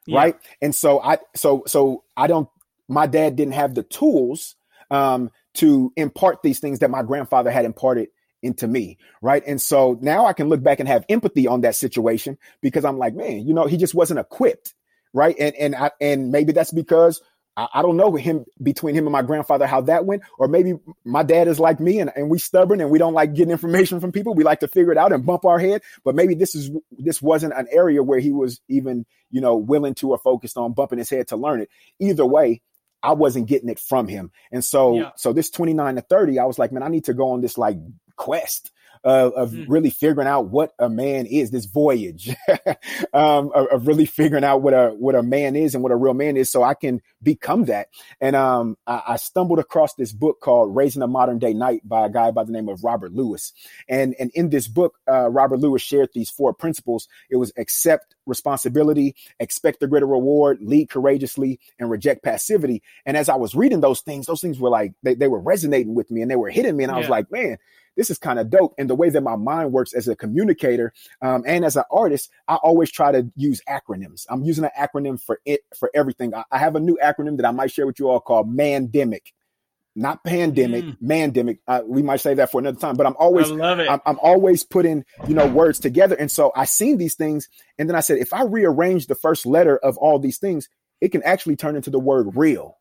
[0.06, 0.18] yeah.
[0.18, 0.36] right?
[0.60, 2.48] And so I so so I don't.
[2.86, 4.56] My dad didn't have the tools
[4.90, 8.08] um, to impart these things that my grandfather had imparted
[8.42, 8.98] into me.
[9.22, 9.42] Right.
[9.46, 12.98] And so now I can look back and have empathy on that situation because I'm
[12.98, 14.74] like, man, you know, he just wasn't equipped.
[15.12, 15.36] Right.
[15.38, 17.22] And, and, I, and maybe that's because
[17.56, 20.22] I, I don't know him between him and my grandfather, how that went.
[20.38, 20.74] Or maybe
[21.04, 24.00] my dad is like me and, and we stubborn and we don't like getting information
[24.00, 24.34] from people.
[24.34, 25.82] We like to figure it out and bump our head.
[26.04, 29.94] But maybe this is, this wasn't an area where he was even, you know, willing
[29.96, 31.70] to or focused on bumping his head to learn it.
[31.98, 32.62] Either way,
[33.02, 34.30] I wasn't getting it from him.
[34.50, 35.10] And so, yeah.
[35.16, 37.56] so this 29 to 30, I was like, man, I need to go on this
[37.56, 37.76] like
[38.18, 38.70] quest
[39.04, 39.64] of, of mm.
[39.68, 42.34] really figuring out what a man is, this voyage
[43.12, 45.96] um, of, of, really figuring out what a what a man is and what a
[45.96, 47.88] real man is, so I can become that.
[48.20, 52.06] And um, I, I, stumbled across this book called "Raising a Modern Day Knight" by
[52.06, 53.52] a guy by the name of Robert Lewis.
[53.88, 57.08] And and in this book, uh, Robert Lewis shared these four principles.
[57.30, 62.82] It was accept responsibility, expect the greater reward, lead courageously, and reject passivity.
[63.06, 65.94] And as I was reading those things, those things were like they, they were resonating
[65.94, 67.00] with me and they were hitting me, and I yeah.
[67.00, 67.58] was like, man
[67.98, 68.74] this is kind of dope.
[68.78, 72.30] And the way that my mind works as a communicator um, and as an artist,
[72.46, 74.24] I always try to use acronyms.
[74.30, 76.32] I'm using an acronym for it for everything.
[76.32, 79.32] I, I have a new acronym that I might share with you all called Mandemic.
[79.98, 80.96] not pandemic, mm.
[81.02, 81.58] mandemic.
[81.66, 85.04] Uh, we might say that for another time, but I'm always, I'm, I'm, always putting,
[85.26, 86.14] you know, words together.
[86.14, 87.48] And so I seen these things.
[87.78, 90.68] And then I said, if I rearrange the first letter of all these things,
[91.00, 92.78] it can actually turn into the word real.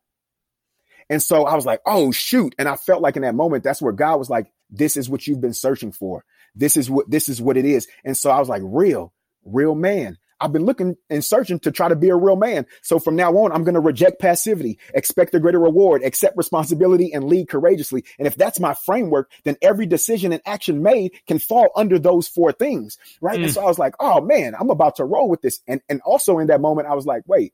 [1.10, 2.54] And so I was like, oh, shoot.
[2.58, 5.26] And I felt like in that moment, that's where God was like, this is what
[5.26, 6.24] you've been searching for.
[6.54, 7.88] This is what, this is what it is.
[8.04, 9.12] And so I was like, real,
[9.44, 10.18] real man.
[10.40, 12.66] I've been looking and searching to try to be a real man.
[12.82, 17.12] So from now on, I'm going to reject passivity, expect a greater reward, accept responsibility,
[17.12, 18.04] and lead courageously.
[18.18, 22.28] And if that's my framework, then every decision and action made can fall under those
[22.28, 22.98] four things.
[23.20, 23.40] Right.
[23.40, 23.44] Mm.
[23.44, 25.60] And so I was like, oh man, I'm about to roll with this.
[25.66, 27.52] And, and also in that moment, I was like, wait,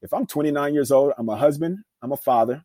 [0.00, 2.64] if I'm 29 years old, I'm a husband, I'm a father,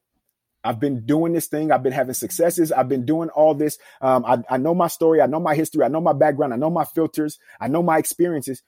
[0.64, 1.72] I've been doing this thing.
[1.72, 2.72] I've been having successes.
[2.72, 3.78] I've been doing all this.
[4.02, 5.22] Um, I, I, know my story.
[5.22, 5.84] I know my history.
[5.84, 6.54] I know my background.
[6.54, 7.40] I know my filters.
[7.62, 8.64] I know my experiences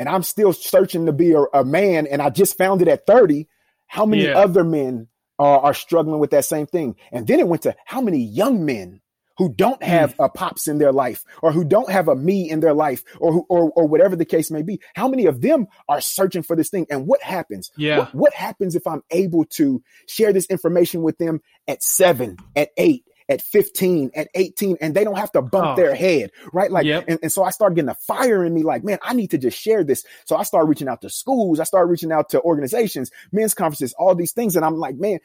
[0.00, 3.06] and I'm still searching to be a, a man, and I just found it at
[3.06, 3.46] 30.
[3.86, 4.38] How many yeah.
[4.38, 6.96] other men are, are struggling with that same thing?
[7.12, 9.02] And then it went to how many young men
[9.40, 10.26] who don't have mm.
[10.26, 13.32] a pops in their life or who don't have a me in their life or
[13.32, 14.78] who, or, or whatever the case may be.
[14.94, 16.86] How many of them are searching for this thing?
[16.90, 17.70] And what happens?
[17.74, 18.00] Yeah.
[18.00, 22.68] What, what happens if I'm able to share this information with them at seven, at
[22.76, 25.76] eight, at 15, at 18, and they don't have to bump oh.
[25.76, 26.70] their head, right?
[26.70, 27.06] Like, yep.
[27.08, 29.38] and, and so I started getting a fire in me, like, man, I need to
[29.38, 30.04] just share this.
[30.26, 33.94] So I started reaching out to schools, I started reaching out to organizations, men's conferences,
[33.94, 34.54] all these things.
[34.54, 35.20] And I'm like, man,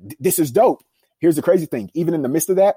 [0.00, 0.82] th- this is dope.
[1.18, 1.90] Here's the crazy thing.
[1.92, 2.76] Even in the midst of that,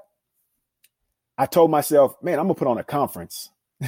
[1.36, 3.50] I told myself, man, I'm gonna put on a conference.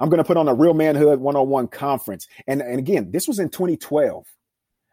[0.00, 2.28] I'm gonna put on a real manhood 101 conference.
[2.46, 4.26] And, and again, this was in 2012.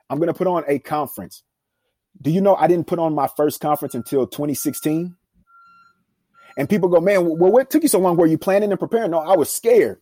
[0.09, 1.43] I'm gonna put on a conference.
[2.21, 5.15] Do you know I didn't put on my first conference until 2016?
[6.57, 8.17] And people go, man, well, what took you so long?
[8.17, 9.11] Were you planning and preparing?
[9.11, 10.01] No, I was scared.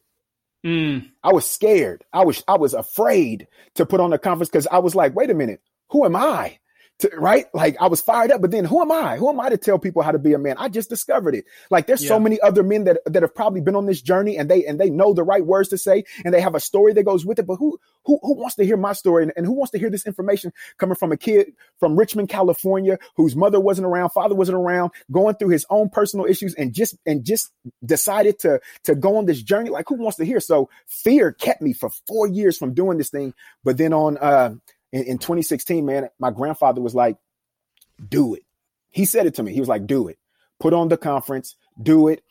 [0.66, 1.12] Mm.
[1.24, 2.04] I was scared.
[2.14, 5.30] I was I was afraid to put on a conference because I was like, wait
[5.30, 6.60] a minute, who am I?
[7.00, 7.46] To, right?
[7.54, 9.18] Like I was fired up, but then who am I?
[9.18, 10.56] Who am I to tell people how to be a man?
[10.58, 11.46] I just discovered it.
[11.70, 12.10] Like there's yeah.
[12.10, 14.80] so many other men that, that have probably been on this journey and they, and
[14.80, 17.40] they know the right words to say and they have a story that goes with
[17.40, 17.48] it.
[17.48, 19.90] But who, who, who wants to hear my story and, and who wants to hear
[19.90, 24.58] this information coming from a kid from Richmond, California, whose mother wasn't around, father wasn't
[24.58, 27.52] around, going through his own personal issues and just, and just
[27.86, 29.70] decided to, to go on this journey?
[29.70, 30.40] Like who wants to hear?
[30.40, 33.34] So fear kept me for four years from doing this thing.
[33.64, 34.56] But then on, uh,
[34.92, 37.18] in, in 2016, man, my grandfather was like,
[38.08, 38.44] do it.
[38.90, 39.54] He said it to me.
[39.54, 40.18] He was like, do it.
[40.60, 42.24] Put on the conference, do it.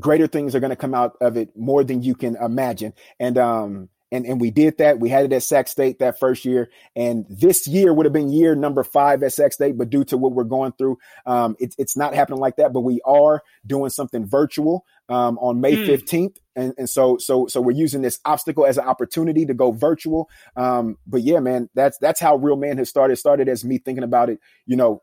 [0.00, 2.94] Greater things are going to come out of it more than you can imagine.
[3.18, 5.00] And um, and and we did that.
[5.00, 8.30] We had it at Sac State that first year, and this year would have been
[8.30, 9.78] year number five at Sac State.
[9.78, 12.72] But due to what we're going through, um, it, it's not happening like that.
[12.72, 15.86] But we are doing something virtual um, on May hmm.
[15.86, 16.62] fifteenth, mm.
[16.62, 20.28] and and so so so we're using this obstacle as an opportunity to go virtual.
[20.56, 23.16] Um, but yeah, man, that's that's how real man has started.
[23.16, 25.02] Started as me thinking about it, you know,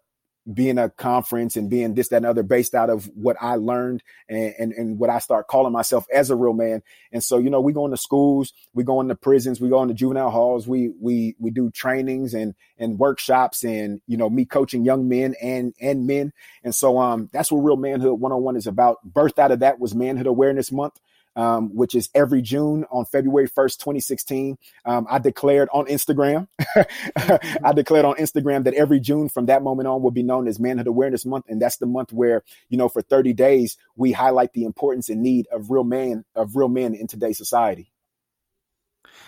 [0.53, 4.03] being a conference and being this, that, and other based out of what I learned
[4.27, 6.81] and, and, and what I start calling myself as a real man.
[7.11, 9.93] And so, you know, we go into schools, we go into prisons, we go into
[9.93, 14.85] juvenile halls, we we we do trainings and and workshops and you know, me coaching
[14.85, 16.33] young men and and men.
[16.63, 19.03] And so um that's what real manhood 101 is about.
[19.03, 20.99] Birth out of that was manhood awareness month
[21.39, 24.57] um, which is every June on February 1st, 2016.
[24.83, 26.49] Um, I declared on Instagram,
[27.63, 30.59] I declared on Instagram that every June from that moment on will be known as
[30.59, 31.45] Manhood Awareness Month.
[31.47, 35.21] And that's the month where, you know, for 30 days, we highlight the importance and
[35.21, 37.89] need of real man, of real men in today's society.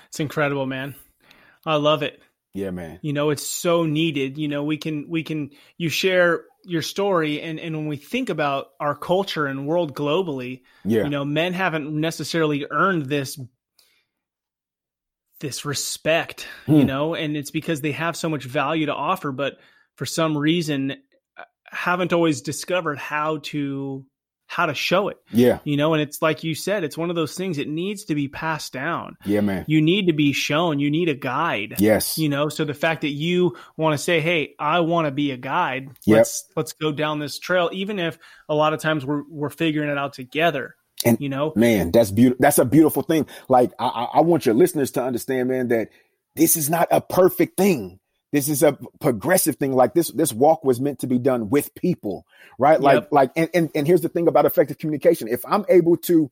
[0.09, 0.95] It's incredible, man.
[1.65, 2.21] I love it.
[2.53, 2.99] Yeah, man.
[3.01, 4.37] You know, it's so needed.
[4.37, 8.29] You know, we can, we can, you share your story and and when we think
[8.29, 11.03] about our culture and world globally yeah.
[11.03, 13.39] you know men haven't necessarily earned this
[15.39, 16.75] this respect hmm.
[16.75, 19.57] you know and it's because they have so much value to offer but
[19.95, 20.91] for some reason
[21.37, 24.05] uh, haven't always discovered how to
[24.51, 25.17] how to show it.
[25.31, 25.59] Yeah.
[25.63, 28.15] You know, and it's like you said, it's one of those things it needs to
[28.15, 29.15] be passed down.
[29.23, 29.63] Yeah, man.
[29.65, 31.75] You need to be shown, you need a guide.
[31.79, 32.17] Yes.
[32.17, 35.31] You know, so the fact that you want to say, "Hey, I want to be
[35.31, 35.91] a guide.
[36.05, 36.17] Yep.
[36.17, 39.89] Let's let's go down this trail," even if a lot of times we're we're figuring
[39.89, 40.75] it out together.
[41.05, 42.41] And you know, man, that's beautiful.
[42.41, 43.27] That's a beautiful thing.
[43.47, 45.91] Like I, I want your listeners to understand, man, that
[46.35, 48.00] this is not a perfect thing.
[48.31, 49.73] This is a progressive thing.
[49.73, 52.25] Like this, this walk was meant to be done with people,
[52.57, 52.79] right?
[52.79, 53.09] Like, yep.
[53.11, 55.27] like, and, and, and here's the thing about effective communication.
[55.27, 56.31] If I'm able to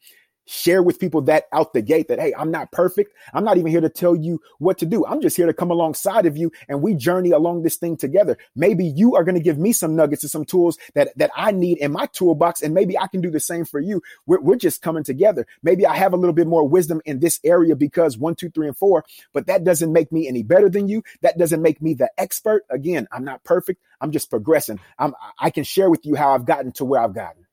[0.50, 3.14] share with people that out the gate that, hey, I'm not perfect.
[3.36, 5.06] I'm not even here to tell you what to do.
[5.06, 8.36] I'm just here to come alongside of you and we journey along this thing together.
[8.56, 11.52] Maybe you are going to give me some nuggets and some tools that, that I
[11.52, 12.64] need in my toolbox.
[12.64, 14.02] And maybe I can do the same for you.
[14.26, 15.46] We're, we're just coming together.
[15.62, 18.68] Maybe I have a little bit more wisdom in this area because one, two, three,
[18.68, 21.04] and four, but that doesn't make me any better than you.
[21.22, 22.66] That doesn't make me the expert.
[22.72, 23.84] Again, I'm not perfect.
[24.02, 24.80] I'm just progressing.
[24.98, 27.46] I'm, I can share with you how I've gotten to where I've gotten.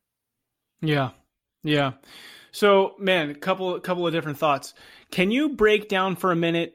[0.80, 1.10] Yeah.
[1.62, 1.92] Yeah.
[2.56, 4.72] So, man, a couple couple of different thoughts.
[5.10, 6.72] Can you break down for a minute?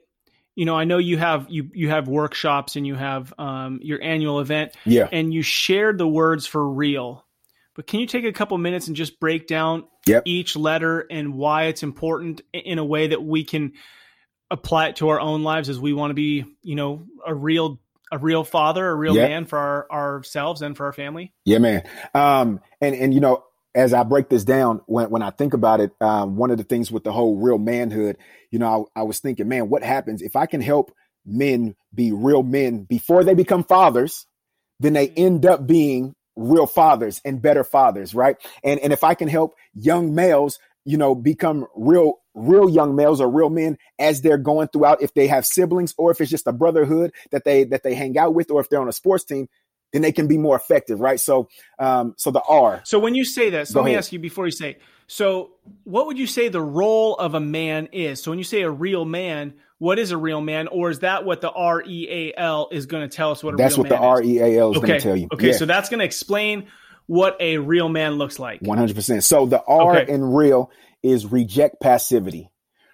[0.53, 3.99] You know, I know you have you you have workshops and you have um, your
[3.99, 4.73] annual event.
[4.85, 5.07] Yeah.
[5.11, 7.25] And you shared the words for real.
[7.73, 10.21] But can you take a couple minutes and just break down yep.
[10.25, 13.73] each letter and why it's important in a way that we can
[14.51, 17.79] apply it to our own lives as we want to be, you know, a real
[18.11, 19.29] a real father, a real yep.
[19.29, 21.33] man for our, ourselves and for our family?
[21.43, 21.81] Yeah, man.
[22.13, 25.79] Um, and and you know, as I break this down, when, when I think about
[25.79, 28.17] it, um, one of the things with the whole real manhood,
[28.49, 30.91] you know, I, I, was thinking, man, what happens if I can help
[31.25, 34.25] men be real men before they become fathers,
[34.79, 38.35] then they end up being real fathers and better fathers, right?
[38.63, 43.19] And and if I can help young males, you know, become real real young males
[43.19, 46.47] or real men as they're going throughout if they have siblings or if it's just
[46.47, 49.25] a brotherhood that they that they hang out with or if they're on a sports
[49.25, 49.47] team
[49.91, 51.19] then they can be more effective, right?
[51.19, 51.49] So,
[51.79, 52.81] um, so the R.
[52.83, 53.93] So when you say that, so let ahead.
[53.93, 54.77] me ask you before you say.
[55.07, 55.51] So,
[55.83, 58.23] what would you say the role of a man is?
[58.23, 61.25] So, when you say a real man, what is a real man, or is that
[61.25, 63.43] what the R E A L is going to tell us?
[63.43, 64.87] What a that's what the R E A L is okay.
[64.87, 65.27] going to tell you.
[65.33, 65.57] Okay, yeah.
[65.57, 66.67] so that's going to explain
[67.07, 68.61] what a real man looks like.
[68.61, 69.23] One hundred percent.
[69.23, 70.13] So the R okay.
[70.13, 70.71] in real
[71.03, 72.50] is reject passivity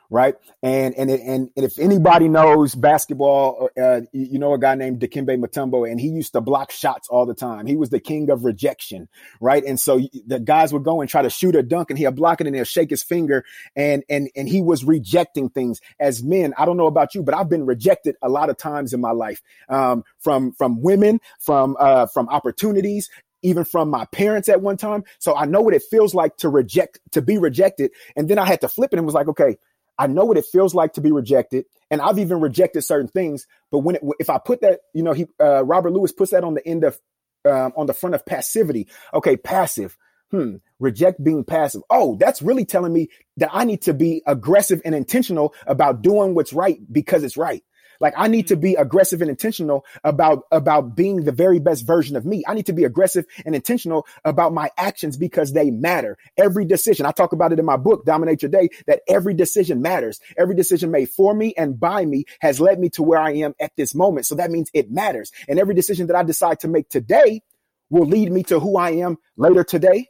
[0.10, 0.36] right?
[0.64, 5.38] And and and, and if anybody knows basketball, uh, you know a guy named Dikembe
[5.38, 7.66] Mutombo, and he used to block shots all the time.
[7.66, 9.08] He was the king of rejection,
[9.42, 9.64] right?
[9.64, 12.42] And so the guys would go and try to shoot a dunk, and he'll block
[12.42, 13.44] it, and he'll shake his finger,
[13.76, 15.80] and and and he was rejecting things.
[16.00, 18.94] As men, I don't know about you, but I've been rejected a lot of times
[18.94, 23.10] in my life um, from from women, from uh, from opportunities,
[23.42, 25.04] even from my parents at one time.
[25.20, 27.92] So I know what it feels like to reject, to be rejected.
[28.16, 29.58] And then I had to flip it and was like, okay,
[29.98, 33.48] I know what it feels like to be rejected, and I've even rejected certain things.
[33.72, 36.44] But when it, if I put that, you know, he uh, Robert Lewis puts that
[36.44, 37.00] on the end of
[37.46, 38.88] um, on the front of passivity.
[39.14, 39.98] Okay, passive.
[40.32, 40.56] Hmm.
[40.80, 41.82] Reject being passive.
[41.90, 43.08] Oh, that's really telling me
[43.38, 47.64] that I need to be aggressive and intentional about doing what's right because it's right.
[48.00, 52.16] Like I need to be aggressive and intentional about, about being the very best version
[52.16, 52.44] of me.
[52.48, 56.18] I need to be aggressive and intentional about my actions because they matter.
[56.38, 59.82] Every decision, I talk about it in my book, Dominate Your Day, that every decision
[59.82, 60.20] matters.
[60.38, 63.56] Every decision made for me and by me has led me to where I am
[63.60, 64.26] at this moment.
[64.26, 65.32] So that means it matters.
[65.48, 67.42] And every decision that I decide to make today
[67.90, 70.10] will lead me to who I am later today,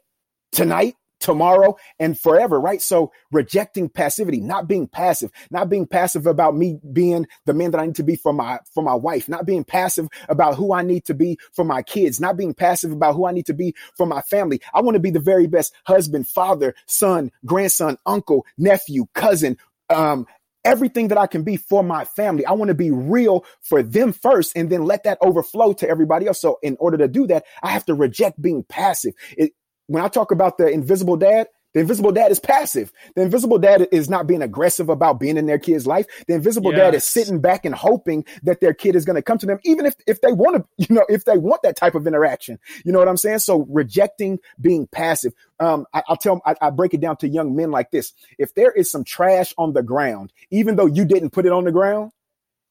[0.52, 2.80] tonight, tomorrow and forever, right?
[2.80, 7.80] So rejecting passivity, not being passive, not being passive about me being the man that
[7.80, 10.82] I need to be for my for my wife, not being passive about who I
[10.82, 13.74] need to be for my kids, not being passive about who I need to be
[13.96, 14.60] for my family.
[14.74, 19.56] I want to be the very best husband, father, son, grandson, uncle, nephew, cousin,
[19.90, 20.26] um,
[20.64, 22.44] everything that I can be for my family.
[22.44, 26.26] I want to be real for them first and then let that overflow to everybody
[26.26, 26.40] else.
[26.40, 29.14] So in order to do that, I have to reject being passive.
[29.36, 29.52] It,
[29.88, 32.92] when I talk about the invisible dad, the invisible dad is passive.
[33.14, 36.06] The invisible dad is not being aggressive about being in their kid's life.
[36.26, 36.78] The invisible yes.
[36.78, 39.58] dad is sitting back and hoping that their kid is going to come to them,
[39.64, 42.58] even if, if they want to, you know, if they want that type of interaction.
[42.84, 43.40] You know what I'm saying?
[43.40, 45.34] So rejecting being passive.
[45.60, 48.12] Um, I, will tell I, I break it down to young men like this.
[48.38, 51.64] If there is some trash on the ground, even though you didn't put it on
[51.64, 52.12] the ground,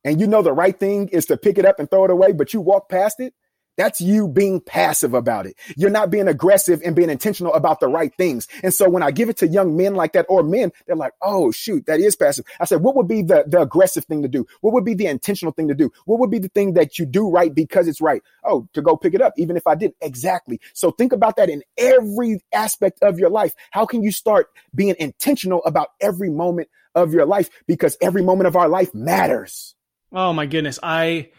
[0.03, 2.31] and you know the right thing is to pick it up and throw it away,
[2.31, 3.33] but you walk past it,
[3.77, 5.55] that's you being passive about it.
[5.75, 8.47] You're not being aggressive and being intentional about the right things.
[8.63, 11.13] And so when I give it to young men like that or men, they're like,
[11.21, 12.45] oh, shoot, that is passive.
[12.59, 14.45] I said, what would be the, the aggressive thing to do?
[14.61, 15.91] What would be the intentional thing to do?
[16.05, 18.21] What would be the thing that you do right because it's right?
[18.43, 20.59] Oh, to go pick it up, even if I didn't Exactly.
[20.73, 23.53] So think about that in every aspect of your life.
[23.71, 27.49] How can you start being intentional about every moment of your life?
[27.67, 29.75] Because every moment of our life matters.
[30.11, 30.79] Oh my goodness.
[30.81, 31.29] I,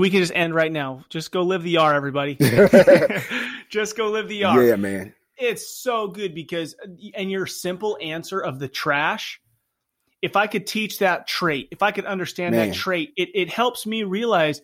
[0.00, 1.04] we can just end right now?
[1.08, 2.36] Just go live the R, everybody.
[3.68, 4.62] just go live the R.
[4.62, 5.14] Yeah, man.
[5.36, 6.76] It's so good because,
[7.14, 9.40] and your simple answer of the trash,
[10.22, 12.68] if I could teach that trait, if I could understand man.
[12.68, 14.62] that trait, it, it helps me realize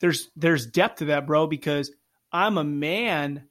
[0.00, 1.90] there's there's depth to that, bro, because
[2.32, 3.44] I'm a man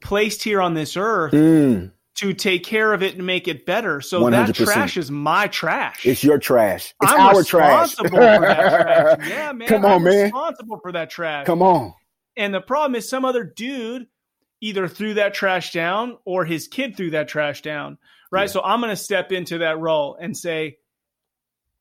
[0.00, 4.00] placed here on this earth mm to take care of it and make it better.
[4.00, 4.30] So 100%.
[4.30, 6.04] that trash is my trash.
[6.04, 6.92] It's your trash.
[7.00, 7.94] It's I'm our trash.
[7.94, 9.18] for that trash.
[9.28, 9.68] Yeah, man.
[9.68, 10.24] Come on, I'm man.
[10.24, 11.46] Responsible for that trash.
[11.46, 11.94] Come on.
[12.36, 14.08] And the problem is, some other dude
[14.60, 17.98] either threw that trash down or his kid threw that trash down,
[18.32, 18.42] right?
[18.42, 18.52] Yeah.
[18.52, 20.78] So I'm going to step into that role and say,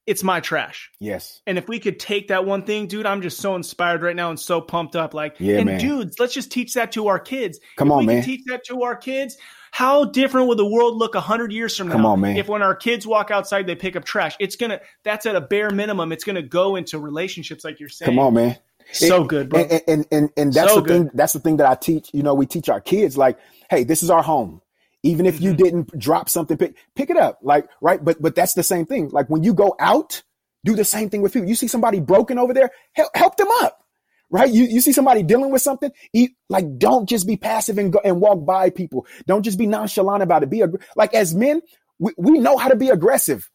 [0.05, 0.91] it's my trash.
[0.99, 1.41] Yes.
[1.47, 4.29] And if we could take that one thing, dude, I'm just so inspired right now
[4.29, 5.15] and so pumped up.
[5.15, 5.79] Like, yeah, and man.
[5.79, 7.59] dudes, let's just teach that to our kids.
[7.75, 8.23] Come if on, man.
[8.23, 9.35] teach that to our kids.
[9.72, 11.93] How different will the world look a hundred years from now?
[11.93, 12.38] Come on, man.
[12.38, 14.82] If when our kids walk outside, they pick up trash, it's gonna.
[15.03, 16.11] That's at a bare minimum.
[16.11, 18.09] It's gonna go into relationships, like you're saying.
[18.09, 18.57] Come on, man.
[18.91, 19.61] So and, good, bro.
[19.61, 21.01] And and and, and that's so the good.
[21.01, 21.11] thing.
[21.13, 22.09] That's the thing that I teach.
[22.13, 23.38] You know, we teach our kids like,
[23.70, 24.61] hey, this is our home.
[25.03, 25.63] Even if you mm-hmm.
[25.63, 27.39] didn't drop something, pick pick it up.
[27.41, 29.09] Like right, but but that's the same thing.
[29.09, 30.24] Like when you go out,
[30.63, 31.47] do the same thing with people.
[31.47, 33.84] You see somebody broken over there, help help them up.
[34.30, 34.51] Right?
[34.51, 38.01] You you see somebody dealing with something, eat, like don't just be passive and go
[38.03, 39.05] and walk by people.
[39.25, 40.49] Don't just be nonchalant about it.
[40.49, 40.67] Be a,
[40.97, 41.61] like as men,
[41.97, 43.49] we, we know how to be aggressive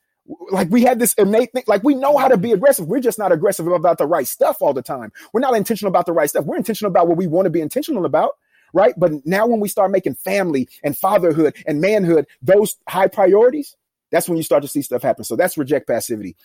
[0.51, 2.87] like we had this innate thing, like we know how to be aggressive.
[2.87, 5.13] We're just not aggressive about the right stuff all the time.
[5.33, 6.45] We're not intentional about the right stuff.
[6.45, 8.33] We're intentional about what we want to be intentional about,
[8.73, 8.95] right?
[8.97, 13.77] But now when we start making family and fatherhood and manhood those high priorities,
[14.13, 15.25] that's when you start to see stuff happen.
[15.25, 16.37] So that's reject passivity.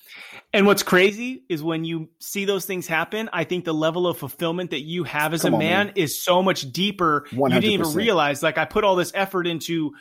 [0.53, 4.17] And what's crazy is when you see those things happen, I think the level of
[4.17, 7.27] fulfillment that you have as Come a man, man, is so much deeper.
[7.31, 7.53] 100%.
[7.53, 8.41] You didn't even realize.
[8.41, 9.91] Like I put all this effort into,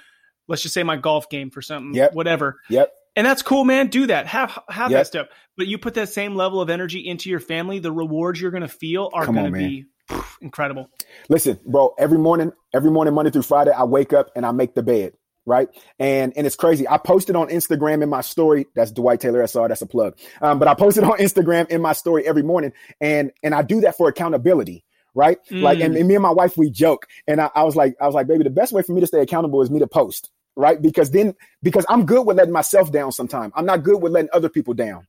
[0.48, 2.14] let's just say my golf game for something, yep.
[2.14, 2.60] whatever.
[2.70, 3.88] Yep and that's cool, man.
[3.88, 4.26] Do that.
[4.26, 5.00] Have have yep.
[5.00, 5.26] that stuff.
[5.56, 8.60] But you put that same level of energy into your family, the rewards you're going
[8.60, 10.90] to feel are going to be poof, incredible.
[11.30, 11.94] Listen, bro.
[11.98, 15.14] Every morning, every morning, Monday through Friday, I wake up and I make the bed.
[15.46, 15.68] Right.
[15.98, 16.88] And and it's crazy.
[16.88, 18.66] I posted on Instagram in my story.
[18.74, 19.68] That's Dwight Taylor SR.
[19.68, 20.18] That's a plug.
[20.42, 22.72] Um, but I posted on Instagram in my story every morning.
[23.00, 24.84] And and I do that for accountability
[25.14, 25.38] right?
[25.50, 25.62] Mm.
[25.62, 27.06] Like, and, and, me and my wife, we joke.
[27.26, 29.06] And I, I, was like, I was like, baby, the best way for me to
[29.06, 30.80] stay accountable is me to post right?
[30.80, 33.52] Because then, because I'm good with letting myself down sometimes.
[33.54, 35.06] I'm not good with letting other people down,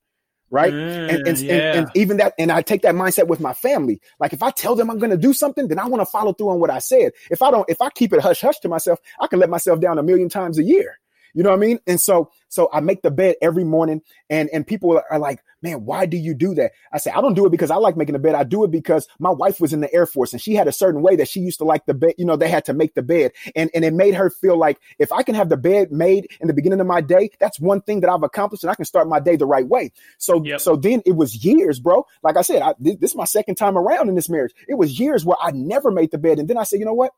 [0.50, 0.74] right?
[0.74, 1.54] Mm, and, and, yeah.
[1.54, 4.00] and, and, even that, and I take that mindset with my family.
[4.20, 6.34] Like if I tell them I'm going to do something, then I want to follow
[6.34, 7.12] through on what I said.
[7.30, 9.80] If I don't, if I keep it hush hush to myself, I can let myself
[9.80, 11.00] down a million times a year.
[11.34, 11.80] You know what I mean?
[11.88, 15.86] And so, so I make the bed every morning and, and people are like, man,
[15.86, 16.72] why do you do that?
[16.92, 18.36] I say, I don't do it because I like making the bed.
[18.36, 20.72] I do it because my wife was in the Air Force and she had a
[20.72, 22.14] certain way that she used to like the bed.
[22.18, 24.80] You know, they had to make the bed and, and it made her feel like
[25.00, 27.82] if I can have the bed made in the beginning of my day, that's one
[27.82, 29.92] thing that I've accomplished and I can start my day the right way.
[30.18, 30.62] So, yep.
[30.62, 32.06] so then it was years, bro.
[32.24, 34.54] Like I said, I, this is my second time around in this marriage.
[34.68, 36.40] It was years where I never made the bed.
[36.40, 37.12] And then I said, you know what?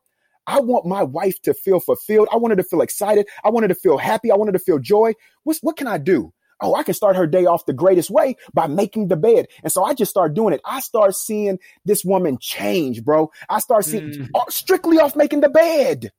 [0.46, 2.28] I want my wife to feel fulfilled.
[2.32, 3.26] I wanted to feel excited.
[3.44, 4.30] I wanted to feel happy.
[4.30, 5.14] I wanted to feel joy.
[5.44, 6.32] What's, what can I do?
[6.62, 9.46] Oh, I can start her day off the greatest way by making the bed.
[9.62, 10.60] And so I just start doing it.
[10.64, 13.30] I start seeing this woman change, bro.
[13.48, 14.28] I start seeing mm.
[14.50, 16.12] strictly off making the bed,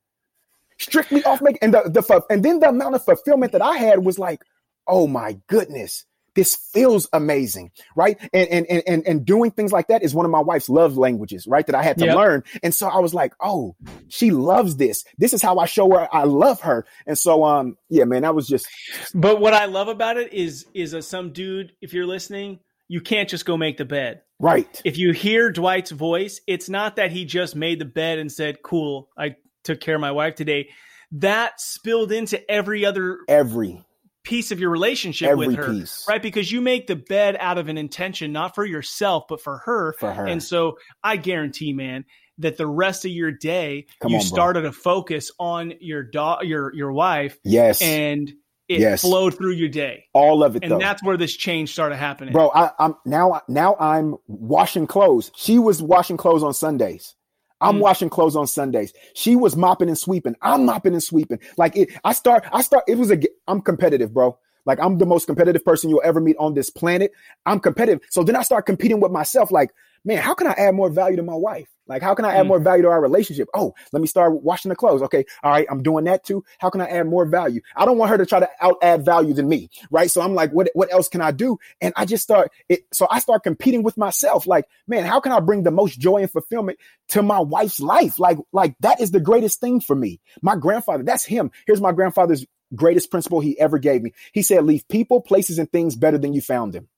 [0.78, 4.04] strictly off making, and the, the, and then the amount of fulfillment that I had
[4.04, 4.42] was like,
[4.88, 8.18] oh my goodness this feels amazing, right?
[8.32, 11.46] And and and and doing things like that is one of my wife's love languages,
[11.46, 11.66] right?
[11.66, 12.16] That I had to yep.
[12.16, 12.44] learn.
[12.62, 13.76] And so I was like, oh,
[14.08, 15.04] she loves this.
[15.18, 16.86] This is how I show her I love her.
[17.06, 18.66] And so um, yeah, man, that was just
[19.14, 23.00] But what I love about it is is a some dude, if you're listening, you
[23.00, 24.22] can't just go make the bed.
[24.38, 24.82] Right.
[24.84, 28.62] If you hear Dwight's voice, it's not that he just made the bed and said,
[28.62, 30.70] "Cool, I took care of my wife today."
[31.12, 33.84] That spilled into every other every
[34.24, 36.06] piece of your relationship Every with her, piece.
[36.08, 36.22] right?
[36.22, 39.94] Because you make the bed out of an intention, not for yourself, but for her.
[39.94, 40.26] For her.
[40.26, 42.04] And so I guarantee, man,
[42.38, 46.44] that the rest of your day Come you on, started to focus on your dog,
[46.44, 47.38] your your wife.
[47.44, 47.82] Yes.
[47.82, 48.32] And
[48.68, 49.02] it yes.
[49.02, 50.04] flowed through your day.
[50.12, 50.78] All of it, and though.
[50.78, 52.50] that's where this change started happening, bro.
[52.54, 55.30] I, I'm now now I'm washing clothes.
[55.36, 57.14] She was washing clothes on Sundays.
[57.62, 57.80] I'm mm.
[57.80, 58.92] washing clothes on Sundays.
[59.14, 60.36] She was mopping and sweeping.
[60.42, 61.38] I'm mopping and sweeping.
[61.56, 64.38] Like it, I start, I start, it was a, I'm competitive, bro.
[64.64, 67.12] Like I'm the most competitive person you'll ever meet on this planet.
[67.46, 68.00] I'm competitive.
[68.10, 69.50] So then I start competing with myself.
[69.50, 69.72] Like,
[70.04, 71.68] man, how can I add more value to my wife?
[71.86, 72.48] Like, how can I add mm.
[72.48, 73.48] more value to our relationship?
[73.54, 75.02] Oh, let me start washing the clothes.
[75.02, 75.24] Okay.
[75.42, 75.66] All right.
[75.70, 76.44] I'm doing that too.
[76.58, 77.60] How can I add more value?
[77.76, 79.68] I don't want her to try to out add value than me.
[79.90, 80.10] Right.
[80.10, 81.58] So I'm like, what, what else can I do?
[81.80, 82.86] And I just start it.
[82.92, 84.46] So I start competing with myself.
[84.46, 86.78] Like, man, how can I bring the most joy and fulfillment
[87.08, 88.18] to my wife's life?
[88.18, 90.20] Like, like that is the greatest thing for me.
[90.40, 91.50] My grandfather, that's him.
[91.66, 94.14] Here's my grandfather's greatest principle he ever gave me.
[94.32, 96.88] He said, leave people, places, and things better than you found them.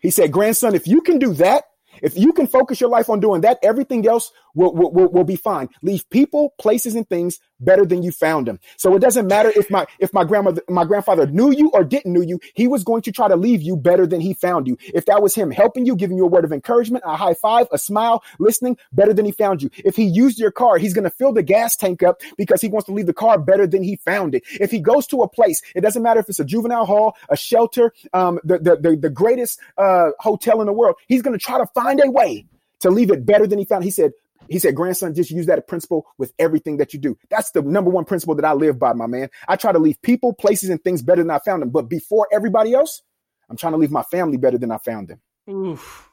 [0.00, 1.64] He said, grandson, if you can do that,
[2.02, 5.36] if you can focus your life on doing that, everything else will, will, will, be
[5.36, 5.68] fine.
[5.82, 8.58] Leave people, places, and things better than you found him.
[8.76, 12.12] So it doesn't matter if my if my grandmother my grandfather knew you or didn't
[12.12, 14.76] know you, he was going to try to leave you better than he found you.
[14.92, 17.66] If that was him helping you, giving you a word of encouragement, a high five,
[17.72, 19.70] a smile, listening, better than he found you.
[19.76, 22.68] If he used your car, he's going to fill the gas tank up because he
[22.68, 24.42] wants to leave the car better than he found it.
[24.60, 27.36] If he goes to a place, it doesn't matter if it's a juvenile hall, a
[27.36, 31.44] shelter, um, the, the, the, the greatest uh, hotel in the world, he's going to
[31.44, 32.46] try to find a way
[32.80, 33.84] to leave it better than he found.
[33.84, 34.12] He said,
[34.48, 37.16] He said, grandson, just use that principle with everything that you do.
[37.30, 39.28] That's the number one principle that I live by, my man.
[39.48, 41.70] I try to leave people, places, and things better than I found them.
[41.70, 43.02] But before everybody else,
[43.48, 45.20] I'm trying to leave my family better than I found them.
[45.48, 46.10] Oof.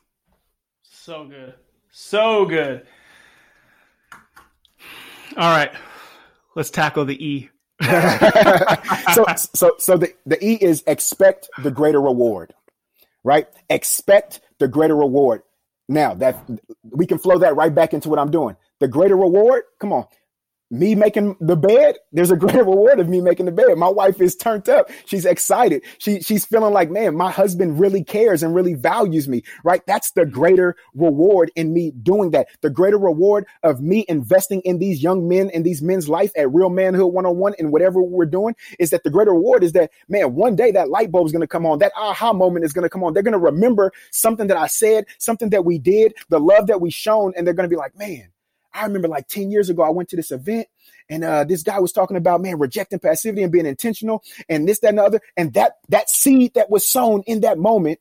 [0.83, 1.55] So good.
[1.91, 2.85] So good.
[5.37, 5.71] All right.
[6.55, 7.49] Let's tackle the E.
[7.81, 12.53] so so so the, the E is expect the greater reward.
[13.23, 13.47] Right?
[13.69, 15.43] Expect the greater reward.
[15.89, 16.43] Now that
[16.83, 18.55] we can flow that right back into what I'm doing.
[18.79, 20.05] The greater reward, come on
[20.71, 23.77] me making the bed, there's a greater reward of me making the bed.
[23.77, 24.89] My wife is turned up.
[25.05, 25.83] She's excited.
[25.97, 29.81] She she's feeling like, man, my husband really cares and really values me, right?
[29.85, 32.47] That's the greater reward in me doing that.
[32.61, 36.51] The greater reward of me investing in these young men and these men's life at
[36.53, 40.35] Real Manhood 101 and whatever we're doing is that the greater reward is that, man,
[40.35, 41.79] one day that light bulb is going to come on.
[41.79, 43.13] That aha moment is going to come on.
[43.13, 46.79] They're going to remember something that I said, something that we did, the love that
[46.79, 48.29] we shown, and they're going to be like, man,
[48.73, 50.67] I remember like 10 years ago, I went to this event
[51.09, 54.79] and uh, this guy was talking about, man, rejecting passivity and being intentional and this,
[54.79, 55.21] that, and the other.
[55.35, 57.99] And that, that seed that was sown in that moment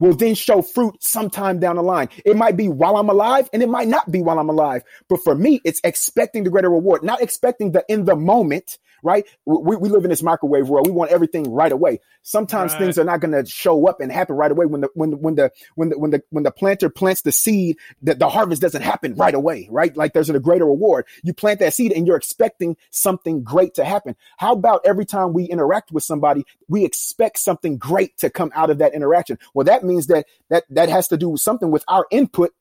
[0.00, 2.08] will then show fruit sometime down the line.
[2.24, 4.82] It might be while I'm alive and it might not be while I'm alive.
[5.08, 9.26] But for me, it's expecting the greater reward, not expecting the in the moment right?
[9.44, 10.86] We, we live in this microwave world.
[10.86, 12.00] We want everything right away.
[12.22, 12.78] Sometimes right.
[12.80, 14.66] things are not going to show up and happen right away.
[14.66, 17.32] When the when the, when the when the when the when the planter plants the
[17.32, 19.96] seed, that the harvest doesn't happen right away, right?
[19.96, 21.06] Like there's a greater reward.
[21.22, 24.16] You plant that seed and you're expecting something great to happen.
[24.36, 28.70] How about every time we interact with somebody, we expect something great to come out
[28.70, 29.38] of that interaction?
[29.54, 32.52] Well, that means that that that has to do something with our input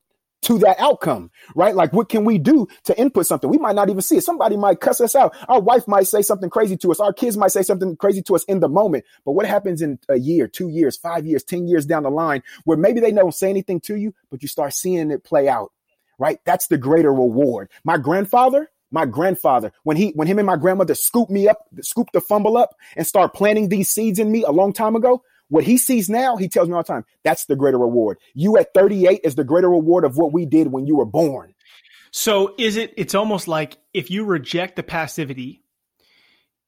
[0.43, 1.75] to that outcome, right?
[1.75, 3.49] Like, what can we do to input something?
[3.49, 4.23] We might not even see it.
[4.23, 5.35] Somebody might cuss us out.
[5.47, 6.99] Our wife might say something crazy to us.
[6.99, 9.05] Our kids might say something crazy to us in the moment.
[9.25, 12.43] But what happens in a year, two years, five years, 10 years down the line
[12.65, 15.71] where maybe they don't say anything to you, but you start seeing it play out,
[16.19, 16.39] right?
[16.45, 17.69] That's the greater reward.
[17.83, 22.13] My grandfather, my grandfather, when he, when him and my grandmother scooped me up, scooped
[22.13, 25.63] the fumble up and start planting these seeds in me a long time ago, what
[25.63, 28.17] he sees now, he tells me all the time, that's the greater reward.
[28.33, 31.53] You at 38 is the greater reward of what we did when you were born.
[32.11, 35.61] So is it, it's almost like if you reject the passivity,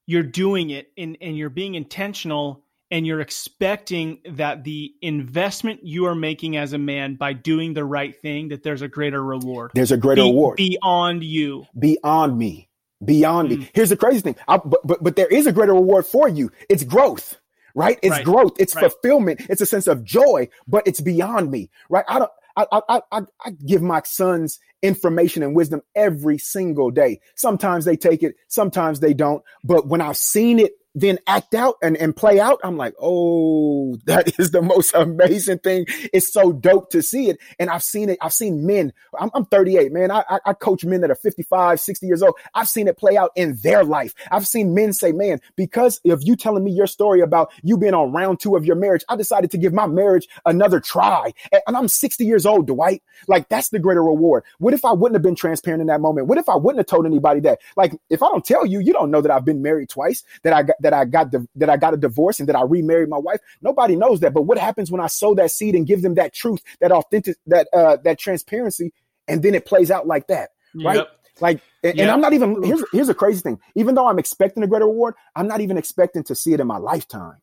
[0.06, 6.06] you're doing it and, and you're being intentional and you're expecting that the investment you
[6.06, 9.72] are making as a man by doing the right thing, that there's a greater reward.
[9.76, 10.58] There's a greater Be, reward.
[10.58, 11.66] Beyond you.
[11.78, 12.70] Beyond me.
[13.04, 13.60] Beyond mm.
[13.60, 13.70] me.
[13.74, 14.36] Here's the crazy thing.
[14.48, 16.52] I, but, but, but there is a greater reward for you.
[16.68, 17.38] It's growth
[17.80, 18.00] right?
[18.02, 18.26] It's right.
[18.26, 18.92] growth, it's right.
[18.92, 22.06] fulfillment, it's a sense of joy, but it's beyond me, right?
[22.08, 22.32] I don't.
[22.58, 27.22] I, I, I, I give my sons information and wisdom every single day.
[27.36, 29.44] Sometimes they take it, sometimes they don't.
[29.64, 33.98] But when I've seen it then act out and, and play out, I'm like, oh,
[34.06, 35.86] that is the most amazing thing.
[36.14, 37.38] It's so dope to see it.
[37.60, 38.18] And I've seen it.
[38.22, 38.94] I've seen men.
[39.20, 40.12] I'm, I'm 38, man.
[40.12, 42.36] I, I coach men that are 55, 60 years old.
[42.54, 44.14] I've seen it play out in their life.
[44.32, 47.94] I've seen men say, man, because of you telling me your story about you being
[47.94, 51.34] on round two of your marriage, I decided to give my marriage another try.
[51.68, 53.04] And I'm 60 years old, Dwight.
[53.28, 54.44] Like that's the greater reward.
[54.58, 56.28] What if I wouldn't have been transparent in that moment?
[56.28, 57.60] What if I wouldn't have told anybody that?
[57.76, 60.54] Like, if I don't tell you, you don't know that I've been married twice, that
[60.54, 63.18] I got, that I got that I got a divorce and that I remarried my
[63.18, 63.40] wife.
[63.62, 64.34] Nobody knows that.
[64.34, 67.38] But what happens when I sow that seed and give them that truth, that authentic,
[67.48, 68.94] that uh, that transparency,
[69.28, 70.98] and then it plays out like that, right?
[70.98, 71.10] Yep.
[71.42, 72.04] Like, and, yep.
[72.04, 73.60] and, I'm not even here's here's a crazy thing.
[73.76, 76.68] Even though I'm expecting a greater reward, I'm not even expecting to see it in
[76.68, 77.38] my lifetime.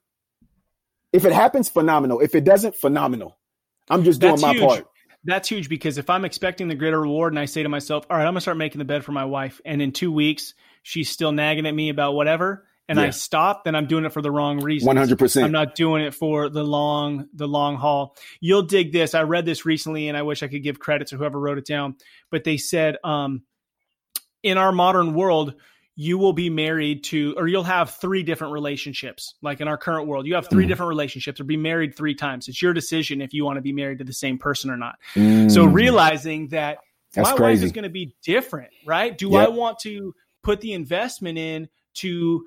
[1.13, 2.21] If it happens, phenomenal.
[2.21, 3.39] If it doesn't, phenomenal.
[3.89, 4.67] I'm just doing That's my huge.
[4.67, 4.87] part
[5.27, 8.17] that's huge because if I'm expecting the greater reward and I say to myself, all
[8.17, 11.11] right, I'm gonna start making the bed for my wife, and in two weeks she's
[11.11, 13.07] still nagging at me about whatever, and yeah.
[13.07, 14.87] I stop, then I'm doing it for the wrong reason.
[14.87, 15.45] One hundred percent.
[15.45, 18.17] I'm not doing it for the long the long haul.
[18.41, 19.15] You'll dig this.
[19.15, 21.67] I read this recently, and I wish I could give credit to whoever wrote it
[21.67, 21.97] down.
[22.31, 23.43] But they said, um,
[24.43, 25.55] in our modern world,
[25.97, 29.35] you will be married to, or you'll have three different relationships.
[29.41, 30.69] Like in our current world, you have 3 mm.
[30.69, 32.49] different relationships, or be married three times.
[32.49, 34.97] It's your decision if you want to be married to the same person or not.
[35.15, 35.51] Mm.
[35.51, 36.79] So realizing that
[37.15, 37.61] That's my crazy.
[37.61, 39.17] wife is going to be different, right?
[39.17, 39.47] Do yep.
[39.47, 42.45] I want to put the investment in to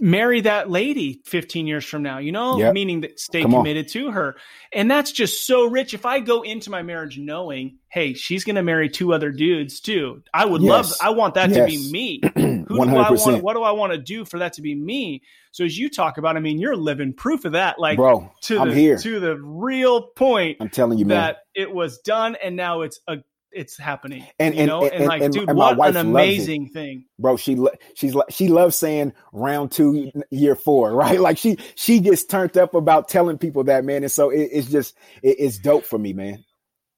[0.00, 2.72] marry that lady 15 years from now, you know, yep.
[2.72, 3.90] meaning that stay Come committed on.
[3.90, 4.36] to her.
[4.72, 5.94] And that's just so rich.
[5.94, 9.80] If I go into my marriage knowing, hey, she's going to marry two other dudes
[9.80, 10.70] too, I would yes.
[10.70, 11.58] love, I want that yes.
[11.58, 12.20] to be me.
[12.68, 12.90] Who 100%.
[12.90, 13.42] do I want?
[13.42, 15.22] What do I want to do for that to be me?
[15.52, 18.60] So as you talk about, I mean, you're living proof of that, like, bro, to
[18.60, 18.98] I'm the, here.
[18.98, 20.58] to the real point.
[20.60, 21.18] I'm telling you, man.
[21.18, 23.16] that it was done and now it's a
[23.52, 24.26] it's happening.
[24.38, 27.36] And you know, and, and, and like, and, dude, what an amazing thing, bro.
[27.36, 27.56] She
[27.94, 31.20] she's she loves saying round two, year four, right?
[31.20, 34.02] Like she she gets turned up about telling people that, man.
[34.02, 36.44] And so it, it's just it, it's dope for me, man.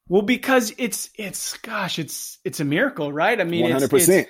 [0.08, 3.40] Well, because it's it's gosh, it's it's a miracle, right?
[3.40, 4.28] I mean, One hundred percent.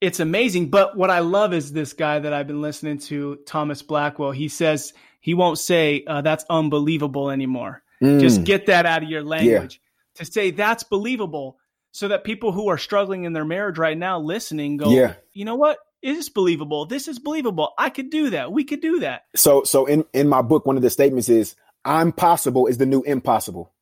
[0.00, 0.70] it's amazing.
[0.70, 4.30] But what I love is this guy that I've been listening to, Thomas Blackwell.
[4.30, 7.82] He says he won't say uh, that's unbelievable anymore.
[8.02, 8.44] Just Mm.
[8.44, 9.80] get that out of your language.
[10.16, 11.58] To say that's believable,
[11.92, 15.14] so that people who are struggling in their marriage right now listening go, Yeah.
[15.32, 15.78] you know what?
[16.02, 16.86] It is believable.
[16.86, 17.72] This is believable.
[17.78, 18.52] I could do that.
[18.52, 19.22] We could do that.
[19.34, 22.86] So so in in my book, one of the statements is, "I'm possible" is the
[22.86, 23.72] new impossible.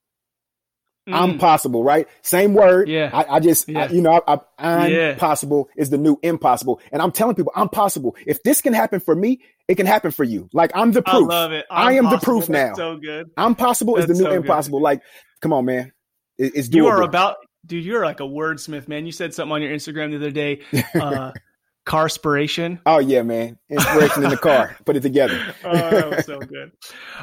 [1.09, 1.41] I'm Mm.
[1.41, 2.07] possible, right?
[2.23, 2.89] Same word.
[2.89, 3.11] Yeah.
[3.13, 5.15] I, I just, I- you know, I, I, am Yeah.
[5.17, 6.81] possible is the new impossible.
[6.93, 8.15] And I'm telling people, I'm possible.
[8.25, 10.49] If this can happen for me, it can happen for you.
[10.53, 11.29] Like I'm the I proof.
[11.29, 11.67] love it.
[11.69, 12.75] I I'm am the proof That's now.
[12.77, 13.31] So good.
[13.37, 14.37] I'm possible is the new so good.
[14.37, 14.81] impossible.
[14.81, 15.03] Like,
[15.41, 15.91] come on, man.
[16.39, 16.75] It- it's doable.
[16.75, 17.85] You are about, dude.
[17.85, 19.07] You're like a wordsmith, man.
[19.07, 20.61] You said something on your Instagram the other day.
[20.95, 21.33] Uh,
[21.87, 22.79] carspiration.
[22.87, 23.59] oh yeah, man.
[23.69, 24.77] Inspiration in the car.
[24.87, 25.55] Put it together.
[25.65, 26.71] Oh, that was so good.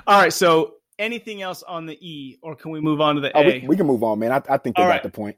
[0.06, 0.34] All right.
[0.34, 3.62] So, anything else on the E, or can we move on to the Oh, A?
[3.62, 4.32] we, we can move on, man.
[4.34, 5.04] I, I think they All got right.
[5.04, 5.38] the point.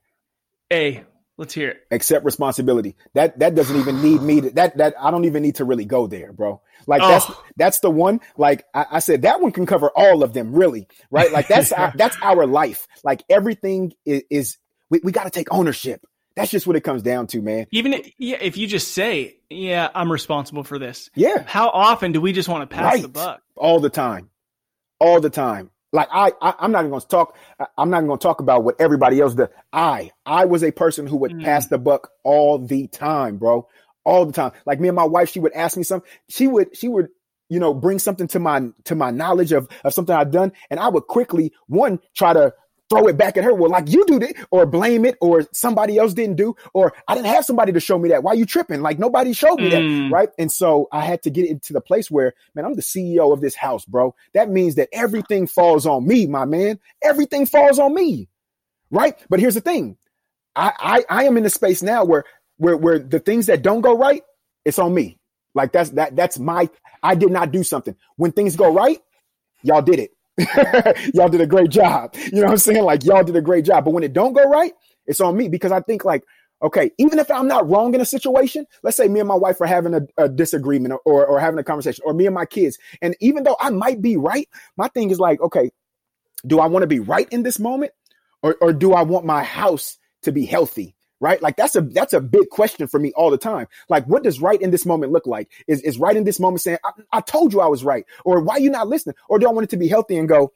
[0.74, 1.04] A.
[1.38, 1.82] Let's hear it.
[1.90, 2.96] accept responsibility.
[3.14, 5.86] That that doesn't even need me to that that I don't even need to really
[5.86, 6.62] go there, bro.
[6.86, 7.44] Like that's Oh.
[7.58, 8.20] that's the one.
[8.38, 11.32] Like I, I said, that one can cover all of them, really, right?
[11.32, 12.88] Like that's our, that's our life.
[13.04, 14.58] Like everything is, is
[14.90, 16.06] we, we got to take ownership.
[16.36, 17.66] That's just what it comes down to, man.
[17.72, 22.14] Even if, yeah, if you just say, "Yeah, I'm responsible for this." Yeah, How often
[22.14, 23.42] do we just want to pass the buck?
[23.56, 24.30] all the time,
[25.00, 25.72] all the time.
[25.92, 27.36] Like I, I I'm not even going to talk.
[27.78, 29.50] I'm not even going to talk about what everybody else does.
[29.74, 31.44] I, I was a person who would Mm.
[31.44, 33.68] pass the buck all the time, bro,
[34.06, 34.52] all the time.
[34.66, 36.10] Like me and my wife, she would ask me something.
[36.30, 37.10] She would, she would,
[37.50, 40.80] you know, bring something to my to my knowledge of of something I've done, and
[40.80, 42.54] I would quickly one try to
[42.92, 43.56] throw it back at her.
[43.56, 47.16] Well, like you do it, or blame it, or somebody else didn't do, or I
[47.16, 48.24] didn't have somebody to show me that.
[48.24, 48.84] Why you tripping?
[48.84, 50.12] Like nobody showed me that Mm.
[50.12, 50.30] right?
[50.39, 53.42] And so I had to get into the place where, man, I'm the CEO of
[53.42, 54.16] this house, bro.
[54.36, 56.80] That means that everything falls on me, my man.
[57.04, 58.30] Everything falls on me,
[58.92, 59.16] right?
[59.30, 59.98] But here's the thing,
[60.56, 60.74] I
[61.10, 62.26] I, I am in a space now where
[62.58, 64.24] where where the things that don't go right,
[64.66, 65.20] it's on me.
[65.56, 66.70] Like that's that that's my.
[67.04, 67.96] I did not do something.
[68.18, 69.00] When things go right,
[69.64, 70.12] y'all did it.
[71.14, 72.16] y'all did a great job.
[72.16, 72.84] You know what I'm saying?
[72.84, 73.86] Like y'all did a great job.
[73.86, 74.74] But when it don't go right,
[75.06, 76.24] it's on me because I think like
[76.64, 79.60] okay, even if I'm not wrong in a situation, let's say me and my wife
[79.62, 82.78] are having a, a disagreement or, or having a conversation, or me and my kids,
[83.02, 85.72] and even though I might be right, my thing is like, okay,
[86.46, 87.92] do I want to be right in this moment,
[88.42, 90.96] or or do I want my house to be healthy?
[91.22, 93.68] Right, like that's a that's a big question for me all the time.
[93.90, 95.52] Like, what does right in this moment look like?
[95.68, 98.42] Is is right in this moment saying, I, "I told you I was right," or
[98.42, 100.52] "Why you not listening?" Or do I want it to be healthy and go,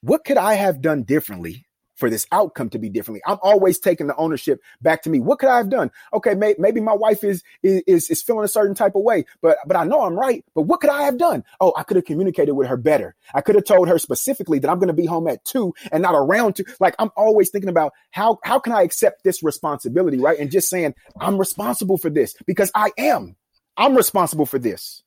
[0.00, 1.64] "What could I have done differently
[2.00, 3.20] for this outcome to be differently.
[3.26, 5.20] I'm always taking the ownership back to me.
[5.20, 5.90] What could I have done?
[6.12, 9.58] Okay, may, maybe my wife is, is is feeling a certain type of way, but
[9.66, 10.44] but I know I'm right.
[10.54, 11.44] But what could I have done?
[11.60, 13.14] Oh, I could have communicated with her better.
[13.34, 16.02] I could have told her specifically that I'm going to be home at two and
[16.02, 16.64] not around two.
[16.80, 20.38] Like I'm always thinking about how how can I accept this responsibility, right?
[20.38, 23.36] And just saying I'm responsible for this because I am.
[23.76, 25.02] I'm responsible for this.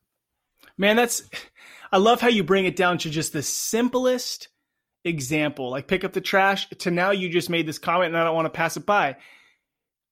[0.78, 1.24] Man, that's
[1.92, 4.48] I love how you bring it down to just the simplest
[5.04, 5.70] example.
[5.70, 8.36] Like pick up the trash to now you just made this comment and I don't
[8.36, 9.18] want to pass it by.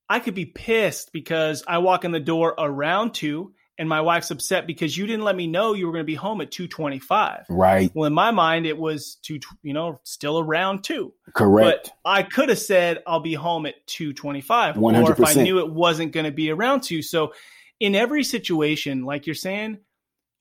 [0.10, 4.30] I could be pissed because I walk in the door around 2 and my wife's
[4.30, 7.46] upset because you didn't let me know you were going to be home at 225.
[7.50, 7.90] Right.
[7.96, 11.14] Well, in my mind it was two, you know, still around 2.
[11.34, 11.92] Correct.
[11.94, 15.72] But I could have said I'll be home at 225 or if I knew it
[15.72, 17.02] wasn't going to be around 2.
[17.02, 17.34] So
[17.80, 19.80] in every situation, like you're saying,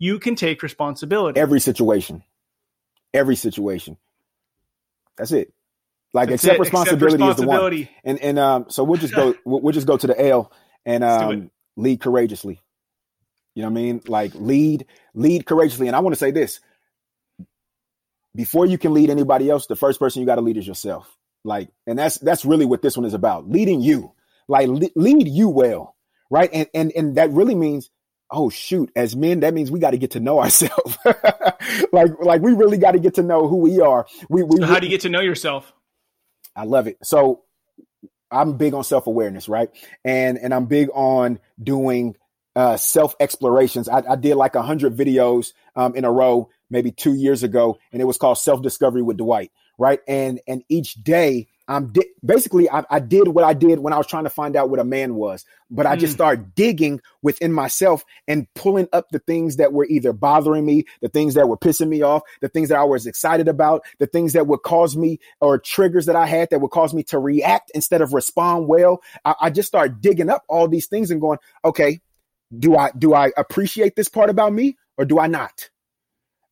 [0.00, 1.38] you can take responsibility.
[1.38, 2.24] Every situation.
[3.14, 3.96] Every situation.
[5.20, 5.52] That's it.
[6.14, 6.60] Like That's accept it.
[6.60, 7.88] responsibility, is the one.
[8.04, 9.34] And and um, so we'll just go.
[9.44, 10.52] We'll, we'll just go to the L
[10.86, 12.60] and um, lead courageously.
[13.54, 14.02] You know what I mean?
[14.08, 15.88] Like lead, lead courageously.
[15.88, 16.60] And I want to say this:
[18.34, 21.16] before you can lead anybody else, the first person you got to lead is yourself.
[21.44, 24.12] Like, and that's that's really what this one is about: leading you.
[24.48, 25.96] Like, le- lead you well,
[26.30, 26.50] right?
[26.52, 27.90] And and and that really means,
[28.30, 30.98] oh shoot, as men, that means we got to get to know ourselves.
[31.92, 34.06] like like we really got to get to know who we are.
[34.28, 35.72] We we So how do you get to know yourself?
[36.56, 36.98] I love it.
[37.02, 37.42] So
[38.30, 39.70] I'm big on self awareness, right?
[40.04, 42.16] And and I'm big on doing
[42.56, 43.88] uh, self explorations.
[43.88, 47.78] I, I did like a hundred videos um, in a row, maybe two years ago,
[47.92, 49.50] and it was called Self Discovery with Dwight,
[49.80, 50.00] right?
[50.06, 53.96] And and each day I'm di- basically I, I did what I did when I
[53.96, 56.16] was trying to find out what a man was, but I just Mm.
[56.16, 61.08] started digging within myself and pulling up the things that were either bothering me, the
[61.08, 64.34] things that were pissing me off, the things that I was excited about, the things
[64.34, 67.70] that would cause me or triggers that I had that would cause me to react
[67.74, 69.02] instead of respond well.
[69.24, 72.00] I, I just started digging up all these things and going, okay,
[72.58, 75.70] do I do I appreciate this part about me or do I not?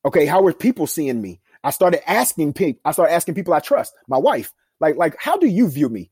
[0.04, 1.40] Okay, how are people seeing me?
[1.62, 2.80] I started asking people.
[2.84, 4.52] I started asking people I trust, my wife.
[4.80, 6.10] Like, like, how do you view me?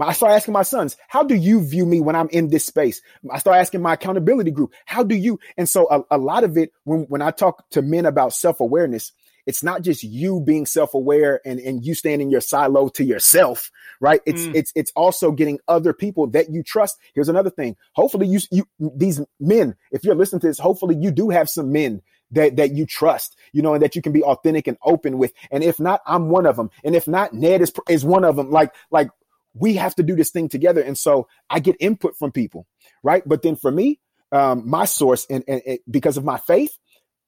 [0.00, 3.00] I start asking my sons, how do you view me when I'm in this space?
[3.30, 5.38] I start asking my accountability group, how do you?
[5.56, 8.58] And so a, a lot of it, when, when I talk to men about self
[8.58, 9.12] awareness,
[9.46, 13.70] it's not just you being self-aware and, and you standing your silo to yourself,
[14.00, 14.20] right?
[14.24, 14.54] It's mm.
[14.54, 16.96] it's it's also getting other people that you trust.
[17.14, 17.76] Here's another thing.
[17.94, 21.72] Hopefully you you these men, if you're listening to this, hopefully you do have some
[21.72, 22.02] men
[22.32, 25.32] that that you trust, you know, and that you can be authentic and open with.
[25.50, 26.70] And if not, I'm one of them.
[26.84, 28.50] And if not, Ned is is one of them.
[28.50, 29.10] Like like
[29.54, 30.80] we have to do this thing together.
[30.80, 32.66] And so I get input from people,
[33.02, 33.22] right?
[33.26, 36.76] But then for me, um, my source and, and, and because of my faith,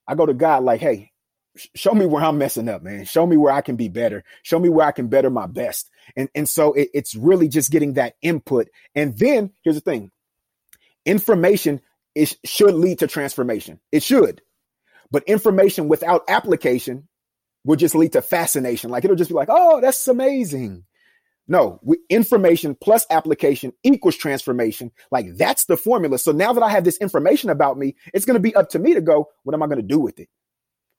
[0.08, 1.12] I go to God like, hey,
[1.74, 3.04] show me where I'm messing up, man.
[3.04, 4.24] Show me where I can be better.
[4.42, 5.90] Show me where I can better my best.
[6.16, 8.68] And and so it, it's really just getting that input.
[8.94, 10.10] And then here's the thing:
[11.04, 11.80] information
[12.14, 13.80] is should lead to transformation.
[13.92, 14.42] It should,
[15.10, 17.08] but information without application
[17.64, 18.90] will just lead to fascination.
[18.90, 20.84] Like it'll just be like, oh, that's amazing.
[21.46, 24.90] No, we, information plus application equals transformation.
[25.10, 26.18] Like that's the formula.
[26.18, 28.78] So now that I have this information about me, it's going to be up to
[28.78, 30.28] me to go, what am I going to do with it?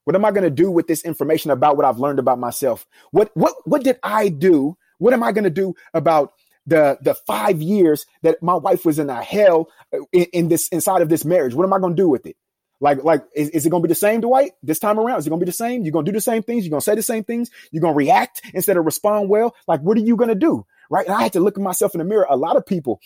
[0.04, 2.86] What am I going to do with this information about what I've learned about myself?
[3.10, 4.76] What what what did I do?
[4.98, 6.32] What am I going to do about
[6.64, 10.68] the the five years that my wife was in a hell uh, in, in this
[10.68, 11.54] inside of this marriage?
[11.54, 12.36] What am I going to do with it?
[12.80, 15.18] Like, like, is, is it going to be the same, Dwight, this time around?
[15.18, 15.82] Is it going to be the same?
[15.82, 16.64] You're going to do the same things?
[16.64, 17.50] You're going to say the same things?
[17.70, 19.54] You're going to react instead of respond well?
[19.66, 20.66] Like, what are you going to do?
[20.90, 21.06] Right.
[21.06, 22.26] And I had to look at myself in the mirror.
[22.28, 23.00] A lot of people,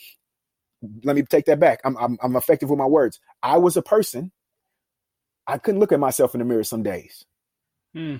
[1.03, 1.79] let me take that back.
[1.85, 3.19] I'm, I'm, I'm effective with my words.
[3.41, 4.31] I was a person
[5.47, 7.25] I couldn't look at myself in the mirror some days.
[7.93, 8.17] Hmm.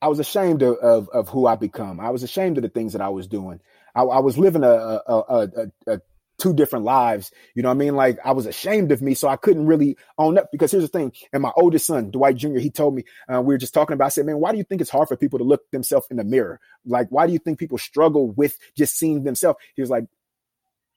[0.00, 1.98] I was ashamed of, of, of who I become.
[1.98, 3.60] I was ashamed of the things that I was doing.
[3.94, 5.48] I, I was living a, a, a,
[5.86, 6.00] a,
[6.38, 7.30] two different lives.
[7.54, 7.96] You know what I mean?
[7.96, 10.50] Like I was ashamed of me, so I couldn't really own up.
[10.52, 13.54] Because here's the thing: and my oldest son, Dwight Jr., he told me uh, we
[13.54, 14.06] were just talking about.
[14.06, 16.16] I said, "Man, why do you think it's hard for people to look themselves in
[16.16, 16.60] the mirror?
[16.86, 20.04] Like, why do you think people struggle with just seeing themselves?" He was like,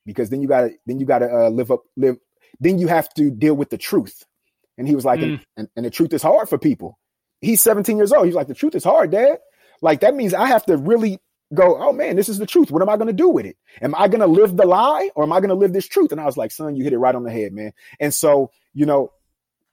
[0.05, 2.17] "Because then you got to then you got to uh, live up live.
[2.59, 4.25] Then you have to deal with the truth."
[4.77, 5.39] And he was like, mm.
[5.57, 6.97] and, and, the truth is hard for people.
[7.41, 8.25] He's 17 years old.
[8.25, 9.37] He's like, the truth is hard, dad.
[9.81, 11.19] Like that means I have to really
[11.53, 12.71] go, oh man, this is the truth.
[12.71, 13.57] What am I going to do with it?
[13.81, 16.11] Am I going to live the lie or am I going to live this truth?
[16.11, 17.73] And I was like, son, you hit it right on the head, man.
[17.99, 19.11] And so, you know,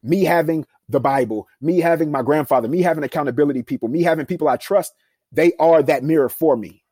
[0.03, 4.49] me having the Bible, me having my grandfather, me having accountability people, me having people
[4.49, 4.95] I trust,
[5.33, 6.85] they are that mirror for me.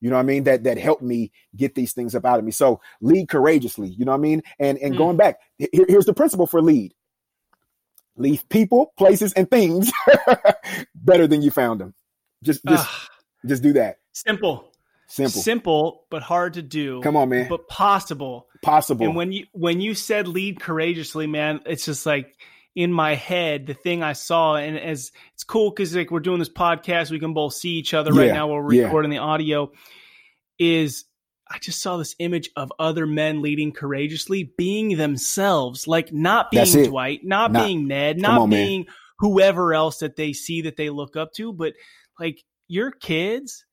[0.00, 0.44] You know what I mean?
[0.44, 2.52] That that helped me get these things up out of me.
[2.52, 3.88] So lead courageously.
[3.88, 4.42] You know what I mean?
[4.60, 4.98] And and mm.
[4.98, 6.94] going back, here, here's the principle for lead
[8.16, 9.90] leave people, places, and things
[10.94, 11.94] better than you found them.
[12.44, 12.88] Just just
[13.46, 13.98] just do that.
[14.26, 14.72] Simple.
[15.08, 15.40] Simple.
[15.40, 17.00] Simple, but hard to do.
[17.00, 17.48] Come on, man.
[17.48, 18.46] But possible.
[18.62, 19.06] Possible.
[19.06, 22.36] And when you when you said lead courageously, man, it's just like
[22.74, 26.38] in my head the thing I saw, and as it's cool because like we're doing
[26.38, 28.20] this podcast, we can both see each other yeah.
[28.20, 28.84] right now while we're yeah.
[28.84, 29.72] recording the audio.
[30.58, 31.04] Is
[31.50, 36.84] I just saw this image of other men leading courageously, being themselves, like not being
[36.84, 38.94] Dwight, not, not, being Ned, not on, being man.
[39.20, 41.72] whoever else that they see that they look up to, but
[42.20, 43.64] like your kids,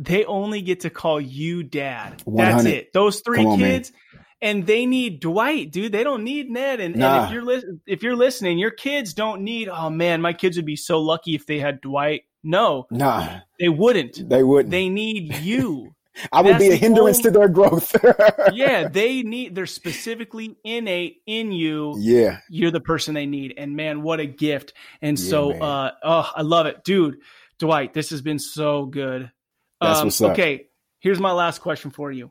[0.00, 2.22] they only get to call you dad.
[2.26, 2.92] That's it.
[2.92, 3.92] Those three on, kids.
[3.92, 4.24] Man.
[4.42, 5.92] And they need Dwight, dude.
[5.92, 6.80] They don't need Ned.
[6.80, 7.16] And, nah.
[7.16, 9.68] and if you're li- if you're listening, your kids don't need.
[9.68, 12.22] Oh man, my kids would be so lucky if they had Dwight.
[12.42, 14.26] No, nah, they wouldn't.
[14.26, 14.70] They wouldn't.
[14.70, 15.94] They need you.
[16.32, 17.94] I would be a hindrance only, to their growth.
[18.52, 21.94] yeah, they need they're specifically innate in you.
[21.98, 22.38] Yeah.
[22.48, 23.54] You're the person they need.
[23.58, 24.72] And man, what a gift.
[25.02, 25.62] And yeah, so man.
[25.62, 26.82] uh oh, I love it.
[26.82, 27.18] Dude,
[27.58, 29.30] Dwight, this has been so good.
[29.80, 30.32] That's um, what's up.
[30.32, 30.66] Okay,
[30.98, 32.30] here's my last question for you.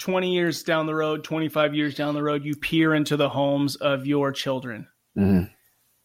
[0.00, 3.76] 20 years down the road, 25 years down the road, you peer into the homes
[3.76, 4.86] of your children.
[5.16, 5.52] Mm-hmm.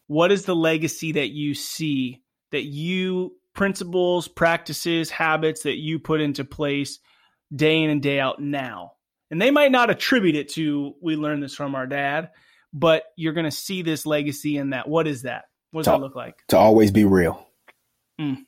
[0.07, 2.21] What is the legacy that you see
[2.51, 6.99] that you principles, practices, habits that you put into place
[7.53, 8.93] day in and day out now.
[9.31, 12.29] And they might not attribute it to we learned this from our dad,
[12.73, 14.87] but you're going to see this legacy in that.
[14.87, 15.45] What is that?
[15.71, 16.35] What does to, that look like?
[16.47, 17.45] To always be real.
[18.19, 18.45] Mm.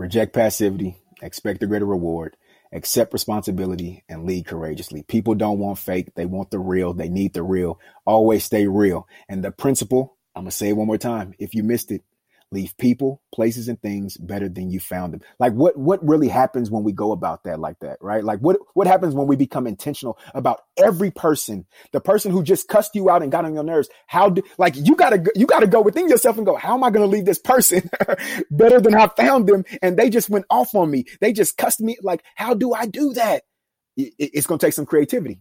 [0.00, 2.34] Reject passivity, expect a greater reward,
[2.72, 5.02] accept responsibility, and lead courageously.
[5.02, 6.14] People don't want fake.
[6.14, 6.94] They want the real.
[6.94, 7.78] They need the real.
[8.06, 9.06] Always stay real.
[9.28, 11.34] And the principle, I'm going to say it one more time.
[11.38, 12.02] If you missed it,
[12.52, 15.20] leave people, places, and things better than you found them.
[15.38, 18.24] Like what what really happens when we go about that like that, right?
[18.24, 22.68] Like what what happens when we become intentional about every person, the person who just
[22.68, 23.88] cussed you out and got on your nerves?
[24.06, 26.90] How do like you gotta you gotta go within yourself and go, how am I
[26.90, 27.88] gonna leave this person
[28.50, 29.64] better than I found them?
[29.82, 31.04] And they just went off on me.
[31.20, 31.96] They just cussed me.
[32.02, 33.44] Like how do I do that?
[33.96, 35.40] It, it's gonna take some creativity.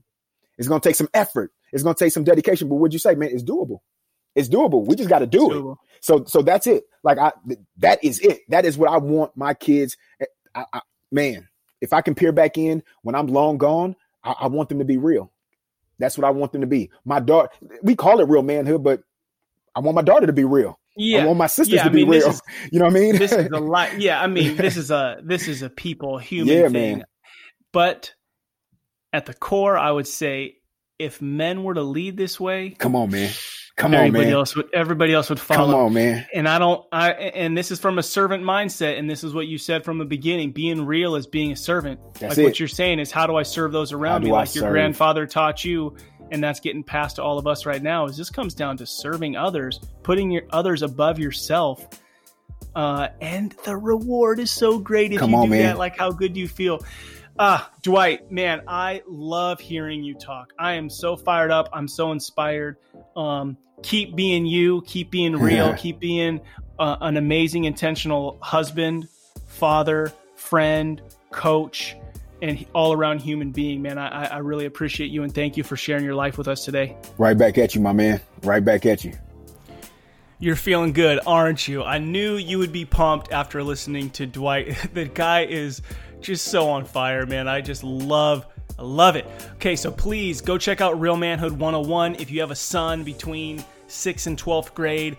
[0.58, 1.52] It's gonna take some effort.
[1.72, 2.70] It's gonna take some dedication.
[2.70, 3.80] But would you say, man, it's doable?
[4.36, 4.86] It's doable.
[4.86, 5.78] We just got to do it.
[6.02, 6.84] So so that's it.
[7.04, 7.32] Like I
[7.78, 8.42] that is it.
[8.50, 9.98] That is what I want my kids.
[10.22, 10.26] Eh,
[10.56, 11.48] I, I, man,
[11.82, 14.86] if I can peer back in when I'm long gone, I, I want them to
[14.86, 15.32] be real.
[15.98, 16.90] That's what I want them to be.
[17.04, 17.50] My daughter,
[17.84, 19.02] we call it real manhood, but
[19.76, 20.80] I want my daughter to be real.
[20.96, 21.24] Yeah.
[21.24, 22.30] I want my sisters yeah, to be mean, real.
[22.30, 23.16] Is, you know what I mean?
[23.18, 24.00] this is a lot.
[24.00, 24.22] Yeah.
[24.22, 26.98] I mean, this is a, this is a people human yeah, thing.
[27.00, 27.06] Man.
[27.72, 28.14] But
[29.14, 30.58] at the core, I would say
[30.98, 33.32] if men were to lead this way, come on, man.
[33.80, 34.34] Come everybody on, man.
[34.34, 35.72] Else would, everybody else would follow.
[35.72, 36.28] Come on, man.
[36.34, 36.86] And I don't.
[36.92, 40.00] I and this is from a servant mindset, and this is what you said from
[40.00, 40.52] the beginning.
[40.52, 41.98] Being real is being a servant.
[42.16, 42.44] That's like it.
[42.44, 44.34] what you're saying is, how do I serve those around me?
[44.34, 45.96] Like your grandfather taught you,
[46.30, 48.06] and that's getting passed to all of us right now.
[48.06, 51.88] Is this comes down to serving others, putting your others above yourself.
[52.76, 55.64] Uh, and the reward is so great if Come you on, do man.
[55.64, 55.78] that.
[55.78, 56.80] Like, how good do you feel?
[57.42, 60.52] Ah, Dwight, man, I love hearing you talk.
[60.60, 61.70] I am so fired up.
[61.72, 62.76] I'm so inspired.
[63.16, 65.76] Um, keep being you, keep being real, yeah.
[65.78, 66.42] keep being
[66.80, 69.08] uh, an amazing, intentional husband,
[69.48, 71.96] father, friend, coach,
[72.42, 73.98] and all around human being, man.
[73.98, 76.98] I, I really appreciate you and thank you for sharing your life with us today.
[77.18, 78.20] Right back at you, my man.
[78.44, 79.14] Right back at you.
[80.42, 81.84] You're feeling good, aren't you?
[81.84, 84.76] I knew you would be pumped after listening to Dwight.
[84.94, 85.82] the guy is
[86.22, 87.48] just so on fire, man.
[87.48, 88.46] I just love
[88.80, 89.26] I love it.
[89.56, 93.62] Okay, so please go check out Real Manhood 101 if you have a son between
[93.90, 95.18] 6th and 12th grade.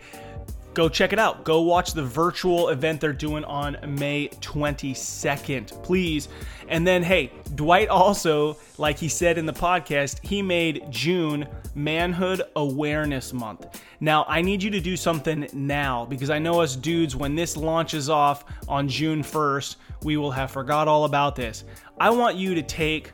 [0.80, 1.44] Go check it out.
[1.44, 6.30] Go watch the virtual event they're doing on May 22nd, please.
[6.68, 12.40] And then, hey, Dwight also, like he said in the podcast, he made June Manhood
[12.56, 13.82] Awareness Month.
[14.00, 17.58] Now, I need you to do something now because I know us dudes, when this
[17.58, 21.64] launches off on June 1st, we will have forgot all about this.
[21.98, 23.12] I want you to take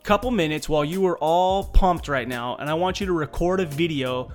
[0.00, 3.12] a couple minutes while you are all pumped right now, and I want you to
[3.12, 4.32] record a video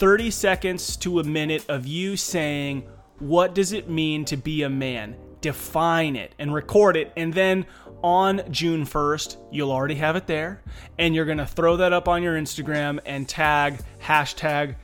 [0.00, 2.88] 30 seconds to a minute of you saying,
[3.18, 5.14] What does it mean to be a man?
[5.42, 7.12] Define it and record it.
[7.18, 7.66] And then
[8.02, 10.62] on June 1st, you'll already have it there.
[10.98, 14.76] And you're going to throw that up on your Instagram and tag hashtag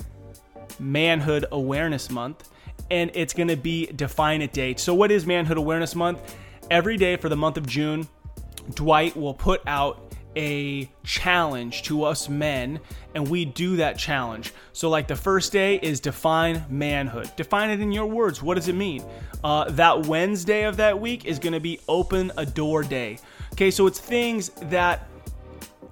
[0.78, 2.50] Manhood Awareness Month.
[2.90, 4.74] And it's going to be Define It Day.
[4.76, 6.36] So, what is Manhood Awareness Month?
[6.70, 8.06] Every day for the month of June,
[8.74, 10.05] Dwight will put out
[10.36, 12.78] a challenge to us men
[13.14, 14.52] and we do that challenge.
[14.72, 17.30] So, like the first day is define manhood.
[17.36, 18.42] Define it in your words.
[18.42, 19.02] What does it mean?
[19.42, 23.18] Uh, that Wednesday of that week is going to be open a door day.
[23.54, 25.08] Okay, so it's things that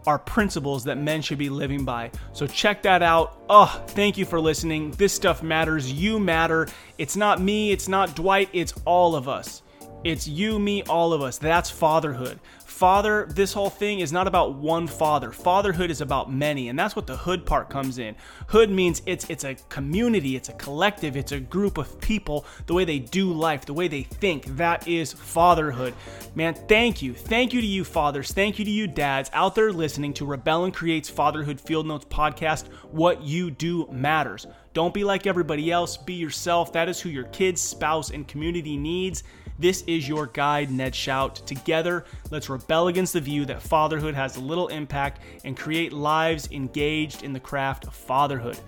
[0.06, 2.10] are principles that men should be living by.
[2.32, 3.38] So check that out.
[3.48, 4.90] Oh, thank you for listening.
[4.92, 5.90] This stuff matters.
[5.90, 6.68] You matter.
[6.98, 9.62] It's not me, it's not Dwight, it's all of us.
[10.04, 11.38] It's you, me, all of us.
[11.38, 12.38] That's fatherhood.
[12.74, 15.30] Father, this whole thing is not about one father.
[15.30, 18.16] Fatherhood is about many, and that's what the hood part comes in.
[18.48, 22.74] Hood means it's it's a community, it's a collective, it's a group of people, the
[22.74, 24.46] way they do life, the way they think.
[24.56, 25.94] That is fatherhood.
[26.34, 27.14] Man, thank you.
[27.14, 28.32] Thank you to you fathers.
[28.32, 32.06] Thank you to you dads out there listening to Rebel and Creates Fatherhood Field Notes
[32.06, 32.66] podcast.
[32.90, 34.48] What you do matters.
[34.72, 35.96] Don't be like everybody else.
[35.96, 36.72] Be yourself.
[36.72, 39.22] That is who your kids, spouse, and community needs.
[39.58, 41.36] This is your guide, Ned Shout.
[41.46, 47.22] Together, let's rebel against the view that fatherhood has little impact and create lives engaged
[47.22, 48.58] in the craft of fatherhood.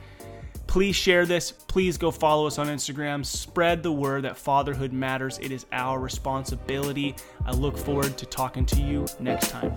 [0.67, 1.53] Please share this.
[1.53, 3.25] Please go follow us on Instagram.
[3.25, 5.39] Spread the word that fatherhood matters.
[5.39, 7.17] It is our responsibility.
[7.45, 9.75] I look forward to talking to you next time.